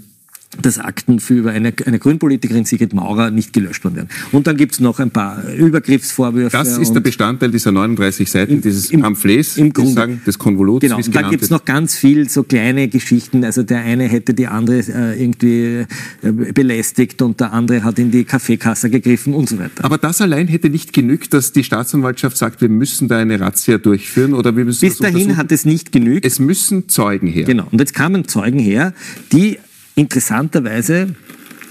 dass 0.62 0.78
Akten 0.78 1.20
für 1.20 1.34
über 1.34 1.50
eine, 1.50 1.73
eine 1.87 1.99
Grünpolitikerin 1.99 2.64
Sigrid 2.64 2.92
Maurer 2.94 3.30
nicht 3.30 3.52
gelöscht 3.52 3.84
worden 3.84 3.96
wären. 3.96 4.08
Und 4.32 4.46
dann 4.46 4.56
gibt 4.56 4.73
es 4.75 4.80
noch 4.80 4.99
ein 5.00 5.11
paar 5.11 5.42
Übergriffsvorwürfe. 5.52 6.56
Das 6.56 6.78
ist 6.78 6.92
der 6.92 7.00
Bestandteil 7.00 7.50
dieser 7.50 7.73
39 7.73 8.30
Seiten 8.30 8.61
dieses 8.61 8.90
im- 8.90 9.00
Pamphlets, 9.02 9.56
im 9.56 9.73
Grunde. 9.73 9.92
sagen, 9.92 10.20
des 10.26 10.38
Konvoluts, 10.38 10.80
Genau, 10.82 10.96
und 10.96 11.04
genannt 11.11 11.30
gibt 11.30 11.42
es 11.42 11.50
noch 11.50 11.64
ganz 11.64 11.96
viel 11.96 12.28
so 12.28 12.42
kleine 12.42 12.88
Geschichten. 12.88 13.44
Also 13.44 13.62
der 13.62 13.80
eine 13.80 14.04
hätte 14.04 14.34
die 14.34 14.46
andere 14.46 14.78
äh, 14.78 15.20
irgendwie 15.23 15.84
äh, 16.23 16.32
belästigt 16.52 17.23
und 17.23 17.40
der 17.40 17.52
andere 17.52 17.84
hat 17.84 17.99
in 17.99 18.11
die 18.11 18.25
Kaffeekasse 18.25 18.90
gegriffen 18.90 19.34
und 19.34 19.49
so 19.49 19.58
weiter. 19.58 19.84
Aber 19.84 19.99
das 19.99 20.20
allein 20.20 20.49
hätte 20.49 20.70
nicht 20.70 20.92
genügt, 20.92 21.34
dass 21.34 21.52
die 21.52 21.64
Staatsanwaltschaft 21.64 22.37
sagt, 22.37 22.61
wir 22.61 22.68
müssen 22.68 23.08
da 23.08 23.18
eine 23.18 23.40
Razzia 23.40 23.78
durchführen 23.78 24.34
oder 24.34 24.56
wir 24.56 24.64
müssen 24.64 24.87
Bis 24.88 24.99
dahin 24.99 25.37
hat 25.37 25.52
es 25.52 25.64
nicht 25.64 25.92
genügt. 25.92 26.25
Es 26.25 26.38
müssen 26.38 26.88
Zeugen 26.88 27.28
her. 27.28 27.44
Genau. 27.44 27.66
Und 27.70 27.80
jetzt 27.80 27.94
kamen 27.94 28.26
Zeugen 28.28 28.58
her, 28.58 28.92
die 29.32 29.58
interessanterweise 29.94 31.14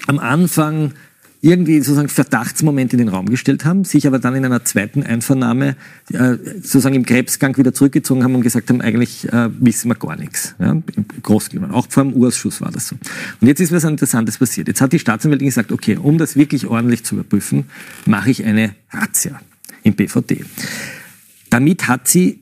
am 0.08 0.20
Anfang 0.20 0.94
irgendwie 1.44 1.80
sozusagen 1.80 2.08
Verdachtsmomente 2.08 2.94
in 2.94 3.00
den 3.00 3.10
Raum 3.10 3.26
gestellt 3.26 3.66
haben, 3.66 3.84
sich 3.84 4.08
aber 4.08 4.18
dann 4.18 4.34
in 4.34 4.46
einer 4.46 4.64
zweiten 4.64 5.04
Einvernahme 5.04 5.76
äh, 6.14 6.38
sozusagen 6.56 6.96
im 6.96 7.06
Krebsgang 7.06 7.58
wieder 7.58 7.74
zurückgezogen 7.74 8.24
haben 8.24 8.34
und 8.34 8.44
gesagt 8.44 8.70
haben, 8.70 8.80
eigentlich 8.80 9.28
äh, 9.28 9.50
wissen 9.60 9.90
wir 9.90 9.96
gar 9.96 10.16
nichts. 10.16 10.56
Ja, 10.58 10.82
Großgenommen. 11.22 11.72
Auch 11.72 11.88
vor 11.90 12.04
dem 12.04 12.14
Urausschuss 12.14 12.62
war 12.62 12.72
das 12.72 12.88
so. 12.88 12.96
Und 13.42 13.48
jetzt 13.48 13.60
ist 13.60 13.74
was 13.74 13.84
Interessantes 13.84 14.38
passiert. 14.38 14.70
Jetzt 14.70 14.80
hat 14.80 14.94
die 14.94 15.00
Staatsanwältin 15.00 15.48
gesagt, 15.48 15.74
okay, 15.74 15.98
um 15.98 16.18
das 16.18 16.38
wirklich 16.38 16.66
ordentlich 16.66 17.04
zu 17.04 17.16
überprüfen, 17.16 17.66
mache 18.06 18.32
ich 18.32 18.46
eine 18.46 18.74
Razzia 18.92 19.42
im 19.84 19.96
BVD. 19.96 20.46
Damit 21.50 21.90
hat 21.90 22.08
sie, 22.08 22.40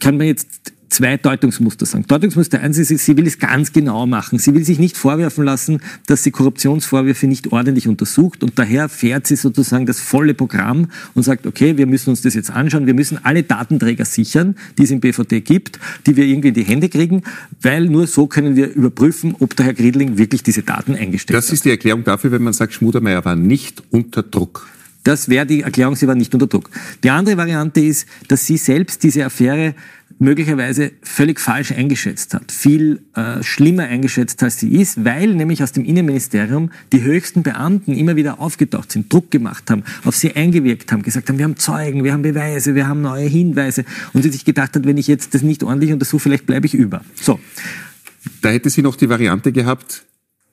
kann 0.00 0.16
man 0.16 0.26
jetzt 0.26 0.71
zwei 0.92 1.16
Deutungsmuster 1.16 1.86
sagen. 1.86 2.04
Deutungsmuster 2.06 2.60
eins 2.60 2.78
ist, 2.78 2.88
sie 3.04 3.16
will 3.16 3.26
es 3.26 3.38
ganz 3.38 3.72
genau 3.72 4.06
machen. 4.06 4.38
Sie 4.38 4.54
will 4.54 4.64
sich 4.64 4.78
nicht 4.78 4.96
vorwerfen 4.96 5.44
lassen, 5.44 5.80
dass 6.06 6.22
sie 6.22 6.30
Korruptionsvorwürfe 6.30 7.26
nicht 7.26 7.50
ordentlich 7.52 7.88
untersucht 7.88 8.42
und 8.42 8.58
daher 8.58 8.88
fährt 8.88 9.26
sie 9.26 9.36
sozusagen 9.36 9.86
das 9.86 10.00
volle 10.00 10.34
Programm 10.34 10.88
und 11.14 11.22
sagt, 11.22 11.46
okay, 11.46 11.76
wir 11.76 11.86
müssen 11.86 12.10
uns 12.10 12.22
das 12.22 12.34
jetzt 12.34 12.50
anschauen, 12.50 12.86
wir 12.86 12.94
müssen 12.94 13.18
alle 13.24 13.42
Datenträger 13.42 14.04
sichern, 14.04 14.54
die 14.78 14.84
es 14.84 14.90
im 14.90 15.00
BVD 15.00 15.40
gibt, 15.40 15.78
die 16.06 16.16
wir 16.16 16.24
irgendwie 16.24 16.48
in 16.48 16.54
die 16.54 16.64
Hände 16.64 16.88
kriegen, 16.88 17.22
weil 17.60 17.86
nur 17.86 18.06
so 18.06 18.26
können 18.26 18.56
wir 18.56 18.72
überprüfen, 18.72 19.34
ob 19.40 19.56
der 19.56 19.66
Herr 19.66 19.74
Griedling 19.74 20.18
wirklich 20.18 20.42
diese 20.42 20.62
Daten 20.62 20.94
eingestellt 20.94 21.36
Das 21.36 21.46
hat. 21.46 21.54
ist 21.54 21.64
die 21.64 21.70
Erklärung 21.70 22.04
dafür, 22.04 22.30
wenn 22.32 22.42
man 22.42 22.52
sagt, 22.52 22.74
Schmudermeier 22.74 23.24
war 23.24 23.36
nicht 23.36 23.82
unter 23.90 24.22
Druck. 24.22 24.68
Das 25.04 25.28
wäre 25.28 25.46
die 25.46 25.62
Erklärung, 25.62 25.96
sie 25.96 26.06
war 26.06 26.14
nicht 26.14 26.32
unter 26.32 26.46
Druck. 26.46 26.70
Die 27.02 27.10
andere 27.10 27.36
Variante 27.36 27.80
ist, 27.80 28.06
dass 28.28 28.46
sie 28.46 28.56
selbst 28.56 29.02
diese 29.02 29.24
Affäre 29.24 29.74
möglicherweise 30.18 30.92
völlig 31.02 31.40
falsch 31.40 31.72
eingeschätzt 31.72 32.34
hat, 32.34 32.52
viel 32.52 33.02
äh, 33.14 33.42
schlimmer 33.42 33.84
eingeschätzt, 33.84 34.42
als 34.42 34.58
sie 34.58 34.68
ist, 34.80 35.04
weil 35.04 35.34
nämlich 35.34 35.62
aus 35.62 35.72
dem 35.72 35.84
Innenministerium 35.84 36.70
die 36.92 37.02
höchsten 37.02 37.42
Beamten 37.42 37.92
immer 37.92 38.16
wieder 38.16 38.40
aufgetaucht 38.40 38.92
sind, 38.92 39.12
Druck 39.12 39.30
gemacht 39.30 39.70
haben, 39.70 39.84
auf 40.04 40.16
sie 40.16 40.34
eingewirkt 40.34 40.92
haben, 40.92 41.02
gesagt 41.02 41.28
haben, 41.28 41.38
wir 41.38 41.44
haben 41.44 41.56
Zeugen, 41.56 42.04
wir 42.04 42.12
haben 42.12 42.22
Beweise, 42.22 42.74
wir 42.74 42.88
haben 42.88 43.02
neue 43.02 43.26
Hinweise 43.26 43.84
und 44.12 44.22
sie 44.22 44.30
sich 44.30 44.44
gedacht 44.44 44.76
hat, 44.76 44.86
wenn 44.86 44.96
ich 44.96 45.06
jetzt 45.06 45.34
das 45.34 45.42
nicht 45.42 45.62
ordentlich 45.62 45.92
untersuche, 45.92 46.20
vielleicht 46.20 46.46
bleibe 46.46 46.66
ich 46.66 46.74
über. 46.74 47.02
So, 47.14 47.38
Da 48.40 48.50
hätte 48.50 48.70
sie 48.70 48.82
noch 48.82 48.96
die 48.96 49.08
Variante 49.08 49.52
gehabt, 49.52 50.04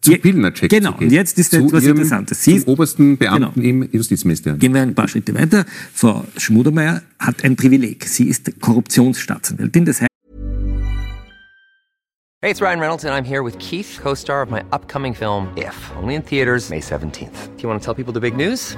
zu 0.02 0.12
Pilnacek 0.18 0.70
Genau, 0.70 0.92
zu 0.94 0.98
gehen. 1.00 1.08
und 1.10 1.14
jetzt 1.14 1.38
ist 1.38 1.52
zu 1.52 1.58
etwas 1.66 1.84
ihrem, 1.84 1.98
Interessantes. 1.98 2.44
Sie 2.44 2.52
Zum 2.52 2.60
ist- 2.60 2.68
obersten 2.68 3.18
Beamten 3.18 3.54
Genau. 3.62 3.68
im 3.84 3.90
Justizministerium. 3.92 4.60
Gehen 4.60 4.74
wir 4.74 4.82
ein 4.82 4.96
paar 4.96 5.08
Schritte 5.08 5.34
weiter. 5.36 5.66
Frau 5.94 6.26
Schmudermeier 6.38 7.02
hat 7.20 7.44
ein 7.44 7.56
Privileg. 7.56 8.06
Sie 8.06 8.28
ist 8.30 8.60
Korruptionsstaatsanwältin. 8.62 9.86
Das 9.86 10.02
heißt, 10.02 10.10
Hey, 12.42 12.52
it's 12.52 12.62
Ryan 12.62 12.80
Reynolds, 12.80 13.04
and 13.04 13.14
I'm 13.14 13.28
here 13.28 13.44
with 13.44 13.58
Keith, 13.60 14.00
co 14.02 14.16
star 14.16 14.42
of 14.42 14.50
my 14.50 14.62
upcoming 14.72 15.14
film, 15.14 15.50
If, 15.58 15.92
only 16.02 16.16
in 16.16 16.24
theaters, 16.24 16.70
May 16.70 16.80
17th. 16.80 17.50
Do 17.58 17.64
you 17.64 17.68
want 17.70 17.82
to 17.82 17.86
tell 17.86 17.94
people 17.94 18.14
the 18.14 18.22
big 18.22 18.38
news? 18.38 18.78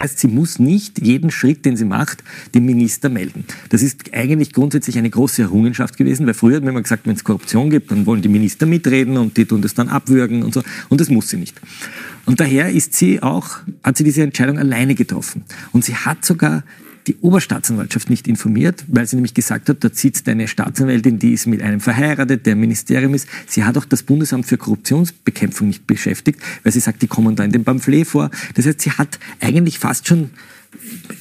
Heißt, 0.00 0.18
sie 0.18 0.28
muss 0.28 0.58
nicht 0.58 1.04
jeden 1.04 1.30
Schritt, 1.30 1.64
den 1.64 1.76
sie 1.76 1.84
macht, 1.84 2.24
dem 2.54 2.64
Minister 2.64 3.08
melden. 3.08 3.44
Das 3.68 3.82
ist 3.82 4.12
eigentlich 4.12 4.52
grundsätzlich 4.52 4.98
eine 4.98 5.10
große 5.10 5.42
Errungenschaft 5.42 5.96
gewesen, 5.96 6.26
weil 6.26 6.34
früher 6.34 6.56
hat 6.56 6.64
man 6.64 6.72
immer 6.72 6.82
gesagt, 6.82 7.06
wenn 7.06 7.14
es 7.14 7.24
Korruption 7.24 7.70
gibt, 7.70 7.90
dann 7.90 8.06
wollen 8.06 8.22
die 8.22 8.28
Minister 8.28 8.66
mitreden 8.66 9.16
und 9.16 9.36
die 9.36 9.44
tun 9.44 9.62
das 9.62 9.74
dann 9.74 9.88
abwürgen 9.88 10.42
und 10.42 10.54
so. 10.54 10.62
Und 10.88 11.00
das 11.00 11.10
muss 11.10 11.28
sie 11.28 11.36
nicht. 11.36 11.60
Und 12.26 12.40
daher 12.40 12.70
ist 12.70 12.94
sie 12.94 13.22
auch, 13.22 13.58
hat 13.82 13.96
sie 13.96 14.04
diese 14.04 14.22
Entscheidung 14.22 14.58
alleine 14.58 14.94
getroffen. 14.94 15.44
Und 15.72 15.84
sie 15.84 15.94
hat 15.94 16.24
sogar 16.24 16.64
die 17.10 17.16
Oberstaatsanwaltschaft 17.22 18.08
nicht 18.08 18.28
informiert, 18.28 18.84
weil 18.86 19.04
sie 19.04 19.16
nämlich 19.16 19.34
gesagt 19.34 19.68
hat, 19.68 19.82
dort 19.82 19.96
sitzt 19.96 20.28
eine 20.28 20.46
Staatsanwältin, 20.46 21.18
die 21.18 21.32
ist 21.32 21.46
mit 21.48 21.60
einem 21.60 21.80
verheiratet, 21.80 22.46
der 22.46 22.52
im 22.52 22.60
Ministerium 22.60 23.14
ist. 23.14 23.26
Sie 23.48 23.64
hat 23.64 23.76
auch 23.76 23.84
das 23.84 24.04
Bundesamt 24.04 24.46
für 24.46 24.56
Korruptionsbekämpfung 24.56 25.66
nicht 25.66 25.88
beschäftigt, 25.88 26.40
weil 26.62 26.72
sie 26.72 26.78
sagt, 26.78 27.02
die 27.02 27.08
kommen 27.08 27.34
da 27.34 27.42
in 27.42 27.50
dem 27.50 27.64
Pamphlet 27.64 28.06
vor. 28.06 28.30
Das 28.54 28.64
heißt, 28.64 28.80
sie 28.80 28.92
hat 28.92 29.18
eigentlich 29.40 29.80
fast 29.80 30.06
schon 30.06 30.30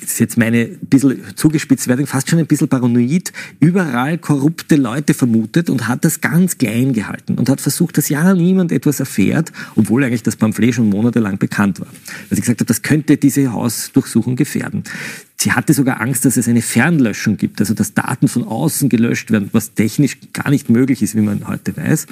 das 0.01 0.11
ist 0.11 0.19
jetzt 0.19 0.37
meine 0.37 0.65
bisschen 0.65 1.21
zugespitzt 1.35 1.87
Wertung, 1.87 2.05
fast 2.05 2.29
schon 2.29 2.37
ein 2.37 2.45
bisschen 2.45 2.67
paranoid, 2.67 3.33
überall 3.59 4.19
korrupte 4.19 4.75
Leute 4.75 5.15
vermutet 5.15 5.71
und 5.71 5.87
hat 5.87 6.05
das 6.05 6.21
ganz 6.21 6.59
klein 6.59 6.93
gehalten 6.93 7.35
und 7.35 7.49
hat 7.49 7.59
versucht, 7.59 7.97
dass 7.97 8.09
ja 8.09 8.35
niemand 8.35 8.71
etwas 8.71 8.99
erfährt, 8.99 9.51
obwohl 9.75 10.03
eigentlich 10.03 10.21
das 10.21 10.35
Pamphlet 10.35 10.75
schon 10.75 10.89
monatelang 10.89 11.39
bekannt 11.39 11.79
war. 11.79 11.87
Weil 11.87 12.35
sie 12.35 12.41
gesagt 12.41 12.61
hat, 12.61 12.69
das 12.69 12.83
könnte 12.83 13.17
diese 13.17 13.51
Hausdurchsuchung 13.51 14.35
gefährden. 14.35 14.83
Sie 15.41 15.53
hatte 15.53 15.73
sogar 15.73 16.01
Angst, 16.01 16.25
dass 16.25 16.35
es 16.35 16.49
eine 16.49 16.61
Fernlöschung 16.61 17.37
gibt, 17.37 17.61
also 17.61 17.73
dass 17.73 17.93
Daten 17.93 18.27
von 18.27 18.43
außen 18.43 18.89
gelöscht 18.89 19.31
werden, 19.31 19.47
was 19.53 19.73
technisch 19.73 20.17
gar 20.33 20.49
nicht 20.49 20.69
möglich 20.69 21.01
ist, 21.01 21.15
wie 21.15 21.21
man 21.21 21.47
heute 21.47 21.77
weiß. 21.77 22.07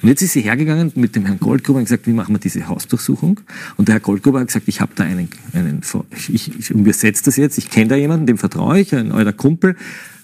Und 0.00 0.08
jetzt 0.08 0.22
ist 0.22 0.34
sie 0.34 0.42
hergegangen 0.42 0.92
mit 0.94 1.16
dem 1.16 1.26
Herrn 1.26 1.40
Goldgruber 1.40 1.80
und 1.80 1.86
gesagt, 1.86 2.06
wie 2.06 2.12
machen 2.12 2.36
wir 2.36 2.38
diese 2.38 2.68
Hausdurchsuchung? 2.68 3.40
Und 3.76 3.88
der 3.88 3.96
Herr 3.96 4.00
Goldgruber 4.00 4.38
hat 4.38 4.46
gesagt, 4.46 4.68
ich 4.68 4.80
habe 4.80 4.92
da 4.94 5.02
einen, 5.02 5.28
einen 5.54 5.80
ich, 6.16 6.56
ich 6.56 6.70
übersetze 6.70 7.24
das 7.24 7.34
jetzt, 7.36 7.58
ich 7.58 7.68
kenne 7.68 7.88
da 7.88 7.96
jemanden, 7.96 8.26
dem 8.26 8.38
vertraue 8.38 8.78
ich, 8.78 8.94
ein 8.94 9.10
euer 9.10 9.32
Kumpel 9.32 9.74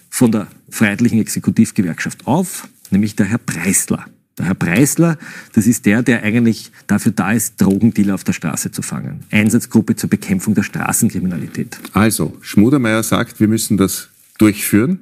von 0.09 0.31
der 0.31 0.47
Freiheitlichen 0.69 1.19
Exekutivgewerkschaft 1.19 2.25
auf, 2.25 2.69
nämlich 2.89 3.17
der 3.17 3.25
Herr 3.25 3.39
Preisler. 3.39 4.05
Der 4.37 4.47
Herr 4.47 4.55
Preisler, 4.55 5.17
das 5.53 5.65
ist 5.65 5.85
der, 5.85 6.03
der 6.03 6.23
eigentlich 6.23 6.71
dafür 6.87 7.13
da 7.13 7.31
ist, 7.31 7.61
Drogendealer 7.61 8.15
auf 8.15 8.25
der 8.25 8.33
Straße 8.33 8.71
zu 8.71 8.81
fangen. 8.81 9.23
Einsatzgruppe 9.31 9.95
zur 9.95 10.09
Bekämpfung 10.09 10.55
der 10.55 10.63
Straßenkriminalität. 10.63 11.77
Also, 11.93 12.35
Schmudermeier 12.41 13.01
sagt, 13.03 13.39
wir 13.39 13.47
müssen 13.47 13.77
das 13.77 14.09
durchführen, 14.37 14.99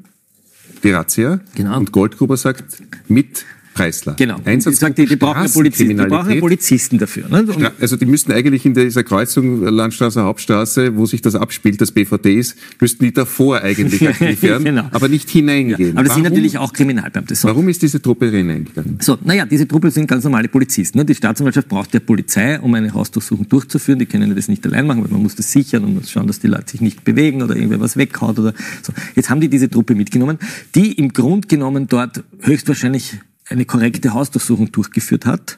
die 0.84 0.92
Razzia. 0.92 1.40
Genau. 1.56 1.78
Und 1.78 1.92
Goldgruber 1.92 2.38
sagt, 2.38 2.64
mit 3.08 3.46
Preisler. 3.74 4.14
Genau. 4.18 4.38
Einsatz 4.46 4.80
sag, 4.80 4.96
die, 4.96 5.06
die, 5.06 5.16
brauchen 5.16 5.44
ja 5.46 5.50
Polizisten, 5.50 5.98
die 5.98 6.06
brauchen 6.06 6.32
ja. 6.34 6.40
Polizisten 6.40 6.98
dafür. 7.00 7.28
Ne? 7.30 7.46
Ja, 7.60 7.72
also 7.80 7.96
die 7.98 8.06
müssten 8.06 8.32
eigentlich 8.32 8.66
in 8.66 8.74
dieser 8.74 9.04
Kreuzung 9.04 9.64
Landstraße, 9.64 10.22
Hauptstraße, 10.24 10.96
wo 10.96 11.06
sich 11.06 11.22
das 11.22 11.36
abspielt, 11.36 11.82
das 11.82 11.92
BVD 11.92 12.36
ist, 12.38 12.58
müssten 12.80 13.04
die 13.06 13.14
davor 13.14 13.62
eigentlich 13.62 14.08
aktiv 14.08 14.42
werden, 14.44 14.64
Genau. 14.66 14.88
aber 14.92 15.08
nicht 15.10 15.28
ja, 15.30 15.34
hineingehen. 15.34 15.98
aber 15.98 16.04
das 16.04 16.14
sind 16.16 16.24
Warum- 16.24 16.34
natürlich 16.36 16.58
auch 16.58 16.74
Kriminalbeamte. 16.74 17.36
So. 17.36 17.48
Warum 17.48 17.68
ist 17.70 17.82
diese 17.82 18.02
Truppe 18.02 18.30
hineingegangen? 18.30 18.98
So, 19.02 19.18
naja, 19.24 19.46
diese 19.46 19.68
Truppe 19.68 19.92
sind 19.92 20.08
ganz 20.08 20.24
normale 20.24 20.48
Polizisten. 20.48 20.98
Ne? 21.00 21.06
Die 21.06 21.16
Staatsanwaltschaft 21.16 21.68
braucht 21.68 21.94
ja 21.94 22.00
Polizei, 22.00 22.60
um 22.60 22.74
eine 22.74 22.94
Hausdurchsuchung 22.94 23.48
durchzuführen. 23.50 24.00
Die 24.00 24.06
können 24.06 24.36
das 24.36 24.48
nicht 24.48 24.66
allein 24.66 24.86
machen, 24.88 25.04
weil 25.04 25.12
man 25.12 25.22
muss 25.24 25.36
das 25.36 25.52
sichern 25.52 25.84
und 25.84 25.96
muss 25.96 26.12
schauen, 26.12 26.28
dass 26.28 26.40
die 26.40 26.48
Leute 26.48 26.72
sich 26.72 26.82
nicht 26.82 27.04
bewegen 27.04 27.42
oder 27.42 27.56
irgendwer 27.56 27.80
was 27.80 27.98
weghaut 27.98 28.40
oder 28.40 28.54
so. 28.82 28.94
Jetzt 29.16 29.30
haben 29.30 29.42
die 29.42 29.50
diese 29.50 29.70
Truppe 29.70 29.96
mitgenommen, 29.96 30.38
die 30.76 30.92
im 30.94 31.14
Grund 31.14 31.50
genommen 31.50 31.88
dort 31.88 32.24
höchstwahrscheinlich 32.42 33.20
eine 33.50 33.66
korrekte 33.66 34.14
Hausdurchsuchung 34.14 34.72
durchgeführt 34.72 35.26
hat. 35.26 35.58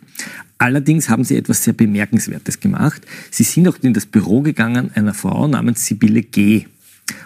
Allerdings 0.58 1.10
haben 1.10 1.24
sie 1.24 1.36
etwas 1.36 1.64
sehr 1.64 1.74
Bemerkenswertes 1.74 2.60
gemacht. 2.60 3.02
Sie 3.30 3.44
sind 3.44 3.68
auch 3.68 3.78
in 3.82 3.94
das 3.94 4.06
Büro 4.06 4.42
gegangen 4.42 4.92
einer 4.96 5.14
Frau 5.14 5.48
namens 5.48 5.86
Sibylle 5.86 6.24
G. 6.24 6.66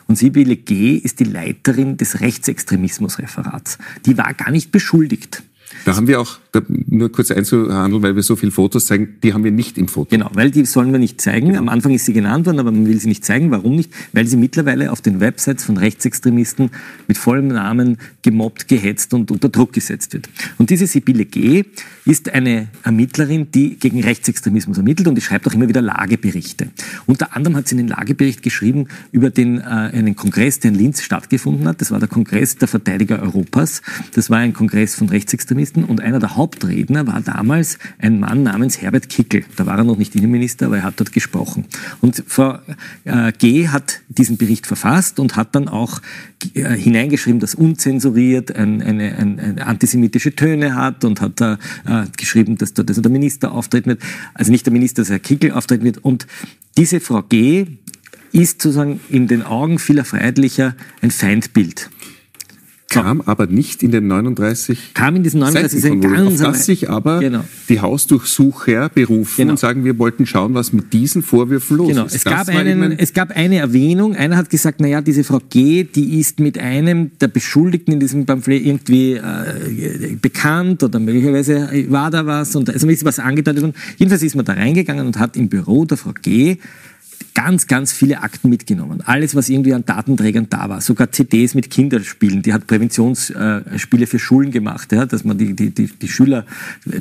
Und 0.08 0.18
Sibylle 0.18 0.58
G. 0.58 0.96
ist 0.96 1.20
die 1.20 1.26
Leiterin 1.26 1.98
des 1.98 2.20
Rechtsextremismusreferats. 2.20 3.78
Die 4.06 4.18
war 4.18 4.34
gar 4.34 4.52
nicht 4.52 4.72
beschuldigt. 4.72 5.44
Da 5.86 5.96
haben 5.96 6.08
wir 6.08 6.20
auch, 6.20 6.40
nur 6.88 7.12
kurz 7.12 7.32
einzuhandeln, 7.32 8.02
weil 8.02 8.16
wir 8.16 8.24
so 8.24 8.36
viele 8.36 8.52
Fotos 8.52 8.88
zeigen, 8.88 9.16
die 9.24 9.34
haben 9.34 9.44
wir 9.44 9.52
nicht 9.52 9.78
im 9.78 9.88
Foto. 9.88 10.10
Genau, 10.10 10.30
weil 10.34 10.52
die 10.52 10.66
sollen 10.66 10.92
wir 10.92 11.00
nicht 11.00 11.22
zeigen. 11.22 11.56
Am 11.58 11.70
Anfang 11.70 11.94
ist 11.94 12.06
sie 12.06 12.14
genannt 12.14 12.46
worden, 12.46 12.60
aber 12.60 12.72
man 12.72 12.88
will 12.88 13.00
sie 13.00 13.08
nicht 13.08 13.24
zeigen. 13.24 13.52
Warum 13.52 13.76
nicht? 13.76 13.92
Weil 14.14 14.26
sie 14.28 14.38
mittlerweile 14.38 14.92
auf 14.92 15.02
den 15.02 15.20
Websites 15.20 15.64
von 15.64 15.78
Rechtsextremisten 15.78 16.72
mit 17.08 17.18
vollem 17.18 17.50
Namen 17.50 17.98
gemobbt, 18.22 18.68
gehetzt 18.68 19.14
und 19.14 19.32
unter 19.32 19.50
Druck 19.50 19.74
gesetzt 19.74 20.14
wird. 20.14 20.30
Und 20.58 20.70
diese 20.70 20.88
Sibylle 20.88 21.26
G. 21.26 21.66
ist 22.06 22.34
eine 22.34 22.68
Ermittlerin, 22.84 23.52
die 23.52 23.78
gegen 23.78 24.04
Rechtsextremismus 24.04 24.78
ermittelt 24.78 25.08
und 25.08 25.16
die 25.16 25.22
schreibt 25.22 25.48
auch 25.48 25.54
immer 25.54 25.68
wieder 25.68 25.82
Lageberichte. 25.82 26.70
Unter 27.06 27.36
anderem 27.36 27.56
hat 27.58 27.68
sie 27.68 27.78
einen 27.78 27.88
Lagebericht 27.88 28.42
geschrieben 28.42 28.88
über 29.12 29.30
den, 29.30 29.60
äh, 29.60 29.64
einen 29.64 30.16
Kongress, 30.16 30.60
der 30.60 30.72
in 30.72 30.78
Linz 30.78 31.02
stattgefunden 31.02 31.68
hat. 31.68 31.82
Das 31.82 31.92
war 31.92 32.00
der 32.00 32.10
Kongress 32.10 32.58
der 32.58 32.68
Verteidiger 32.68 33.22
Europas. 33.22 33.82
Das 34.14 34.30
war 34.30 34.40
ein 34.40 34.54
Kongress 34.54 34.96
von 34.96 35.10
Rechtsextremisten 35.10 35.69
und 35.78 36.02
einer 36.02 36.20
der 36.20 36.36
Hauptredner 36.36 37.08
war 37.08 37.22
damals 37.22 37.78
ein 37.98 38.20
Mann 38.20 38.44
namens 38.44 38.82
Herbert 38.82 39.10
Kickel. 39.10 39.44
Da 39.56 39.66
war 39.66 39.78
er 39.78 39.84
noch 39.84 39.98
nicht 39.98 40.16
Innenminister, 40.16 40.68
aber 40.68 40.78
er 40.78 40.84
hat 40.84 41.00
dort 41.00 41.12
gesprochen. 41.12 41.66
Und 42.02 42.24
Frau 42.28 42.60
äh, 43.06 43.32
G. 43.38 43.68
hat 43.68 44.02
diesen 44.08 44.38
Bericht 44.38 44.68
verfasst 44.68 45.20
und 45.20 45.36
hat 45.36 45.56
dann 45.56 45.68
auch 45.68 46.02
äh, 46.54 46.76
hineingeschrieben, 46.76 47.40
dass 47.40 47.56
unzensuriert 47.56 48.56
ein, 48.56 48.82
eine, 48.82 49.16
ein, 49.16 49.40
eine 49.40 49.66
antisemitische 49.66 50.36
Töne 50.36 50.76
hat 50.76 51.06
und 51.06 51.22
hat 51.22 51.42
da 51.42 51.60
äh, 51.86 52.06
geschrieben, 52.18 52.58
dass 52.58 52.74
dort 52.74 52.90
also 52.90 53.02
der 53.02 53.12
Minister 53.12 53.52
auftreten 53.52 53.90
wird, 53.90 54.02
also 54.34 54.52
nicht 54.52 54.66
der 54.66 54.74
Minister, 54.74 55.02
dass 55.02 55.10
Herr 55.10 55.20
Kickel 55.20 55.52
auftreten 55.52 55.84
wird. 55.84 56.00
Und 56.00 56.28
diese 56.78 57.00
Frau 57.00 57.22
G. 57.22 57.66
ist 58.32 58.62
sozusagen 58.62 59.00
in 59.10 59.28
den 59.28 59.44
Augen 59.44 59.80
vieler 59.80 60.06
Freiheitlicher 60.06 60.76
ein 61.02 61.12
Feindbild. 61.12 61.90
Kam 62.90 63.22
aber 63.22 63.46
nicht 63.48 63.84
in 63.84 63.92
den 63.92 64.08
39 64.08 64.94
Kam 64.94 65.16
in 65.16 65.24
diesen 65.24 65.40
39 65.42 65.78
ist 65.78 65.86
ein 65.86 65.92
Seitenkonvolut, 66.02 66.28
ganz 66.30 66.42
auf 66.42 66.52
das 66.54 66.66
sich 66.66 66.90
aber 66.90 67.20
Genau. 67.20 67.44
die 67.70 67.80
Hausdurchsucher 67.80 68.90
berufen 68.90 69.36
Genau. 69.38 69.52
und 69.52 69.60
sagen, 69.60 69.86
wir 69.86 69.98
wollten 70.00 70.26
schauen, 70.26 70.54
was 70.56 70.74
mit 70.74 70.92
diesen 70.94 71.22
Vorwürfen 71.22 71.78
los 71.78 71.90
Genau, 71.90 72.06
ist. 72.06 72.16
es 72.16 72.24
gab, 72.24 72.48
einen, 72.50 72.94
es 72.94 73.14
gab 73.14 73.32
eine 73.36 73.58
Erwähnung. 73.58 74.16
Einer 74.16 74.38
hat 74.38 74.50
gesagt, 74.50 74.82
naja, 74.82 75.02
diese 75.02 75.24
Frau 75.24 75.40
G., 75.50 75.84
die 75.84 76.20
ist 76.20 76.40
mit 76.40 76.58
einem 76.58 77.12
der 77.20 77.28
Beschuldigten 77.28 77.94
in 77.94 78.00
diesem 78.00 78.26
Pamphlet 78.26 78.66
irgendwie 78.66 79.14
äh, 79.14 80.16
bekannt 80.22 80.84
oder 80.84 81.00
möglicherweise 81.00 81.70
war 81.90 82.10
da 82.12 82.26
was 82.26 82.56
und 82.56 82.70
also 82.70 82.88
ist 82.88 83.06
was 83.06 83.20
angedeutet 83.20 83.62
worden. 83.62 83.76
Jedenfalls 83.98 84.24
ist 84.24 84.36
man 84.36 84.46
da 84.46 84.54
reingegangen 84.54 85.06
und 85.06 85.20
hat 85.20 85.38
im 85.38 85.50
Büro 85.50 85.86
der 85.86 85.98
Frau 85.98 86.12
G. 86.22 86.58
ganz, 87.42 87.68
ganz 87.68 87.94
viele 87.94 88.22
Akten 88.22 88.50
mitgenommen. 88.50 89.02
Alles, 89.06 89.34
was 89.34 89.48
irgendwie 89.48 89.74
an 89.74 89.86
Datenträgern 89.86 90.48
da 90.50 90.68
war. 90.68 90.82
Sogar 90.82 91.10
CDs 91.14 91.56
mit 91.56 91.70
Kinderspielen. 91.70 92.42
Die 92.42 92.52
hat 92.52 92.68
Präventionsspiele 92.68 94.08
für 94.08 94.20
Schulen 94.20 94.52
gemacht, 94.52 94.92
ja, 94.92 95.06
dass 95.06 95.24
man 95.24 95.38
die, 95.38 95.54
die, 95.56 95.70
die, 95.70 95.88
die 95.88 96.08
Schüler, 96.10 96.46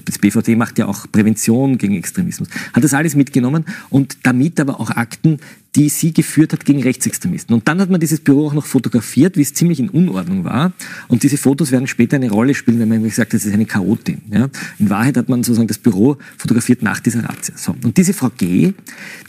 das 0.05 0.19
BVD 0.19 0.55
macht 0.55 0.79
ja 0.79 0.87
auch 0.87 1.11
Prävention 1.11 1.77
gegen 1.77 1.97
Extremismus. 1.97 2.49
Hat 2.73 2.85
das 2.85 2.95
alles 2.95 3.17
mitgenommen 3.17 3.65
und 3.91 4.19
damit 4.23 4.61
aber 4.61 4.79
auch 4.79 4.91
Akten, 4.91 5.41
die 5.77 5.89
sie 5.89 6.13
geführt 6.13 6.53
hat 6.53 6.65
gegen 6.65 6.83
Rechtsextremisten. 6.83 7.55
Und 7.55 7.69
dann 7.69 7.81
hat 7.81 7.91
man 7.91 8.01
dieses 8.01 8.21
Büro 8.21 8.47
auch 8.47 8.55
noch 8.55 8.67
fotografiert, 8.67 9.37
wie 9.37 9.43
es 9.43 9.55
ziemlich 9.55 9.79
in 9.79 9.89
Unordnung 9.91 10.45
war. 10.45 10.73
Und 11.09 11.23
diese 11.23 11.37
Fotos 11.37 11.71
werden 11.71 11.87
später 11.87 12.17
eine 12.17 12.31
Rolle 12.31 12.55
spielen, 12.55 12.81
wenn 12.81 12.89
man 12.89 13.03
gesagt 13.03 13.33
hat, 13.33 13.35
das 13.35 13.47
ist 13.47 13.53
eine 13.53 13.67
Chaotin. 13.67 14.23
Ja. 14.31 14.49
In 14.79 14.91
Wahrheit 14.91 15.17
hat 15.17 15.29
man 15.29 15.43
sozusagen 15.43 15.69
das 15.69 15.79
Büro 15.79 16.17
fotografiert 16.37 16.83
nach 16.83 17.01
dieser 17.01 17.25
Razzia. 17.25 17.57
So. 17.57 17.75
Und 17.85 17.97
diese 17.97 18.13
Frau 18.15 18.31
G., 18.37 18.73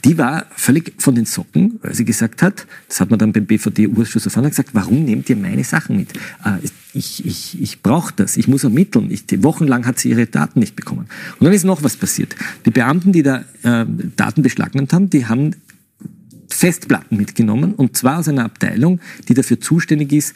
die 0.04 0.18
war 0.18 0.46
völlig 0.56 0.94
von 0.98 1.14
den 1.14 1.26
Socken, 1.26 1.78
weil 1.82 1.94
sie 1.94 2.04
gesagt 2.04 2.42
hat, 2.42 2.66
das 2.88 3.00
hat 3.00 3.10
man 3.10 3.18
dann 3.18 3.32
beim 3.32 3.44
BVD-Ausschuss 3.44 4.24
erfahren, 4.24 4.44
hat 4.44 4.52
gesagt, 4.52 4.70
warum 4.72 5.04
nehmt 5.04 5.28
ihr 5.28 5.36
meine 5.36 5.64
Sachen 5.64 5.96
mit? 5.96 6.12
Äh, 6.44 6.66
Ich, 6.92 7.24
ich, 7.24 7.62
ich 7.62 7.82
brauche 7.82 8.12
das, 8.16 8.36
ich 8.36 8.48
muss 8.48 8.64
ermitteln. 8.64 9.12
Ich, 9.12 9.22
wochenlang 9.44 9.86
hat 9.86 10.00
sie 10.00 10.10
ihre 10.10 10.26
Daten 10.26 10.58
nicht 10.58 10.74
bekommen. 10.74 11.06
Und 11.38 11.44
dann 11.44 11.52
ist 11.52 11.64
noch 11.64 11.84
was 11.84 11.96
passiert. 11.96 12.34
Die 12.66 12.72
Beamten, 12.72 13.12
die 13.12 13.22
da 13.22 13.44
äh, 13.62 13.86
Daten 14.16 14.42
beschlagnahmt 14.42 14.92
haben, 14.92 15.08
die 15.08 15.26
haben 15.26 15.54
Festplatten 16.60 17.16
mitgenommen 17.16 17.72
und 17.72 17.96
zwar 17.96 18.18
aus 18.18 18.28
einer 18.28 18.44
Abteilung, 18.44 19.00
die 19.28 19.32
dafür 19.32 19.60
zuständig 19.60 20.12
ist, 20.12 20.34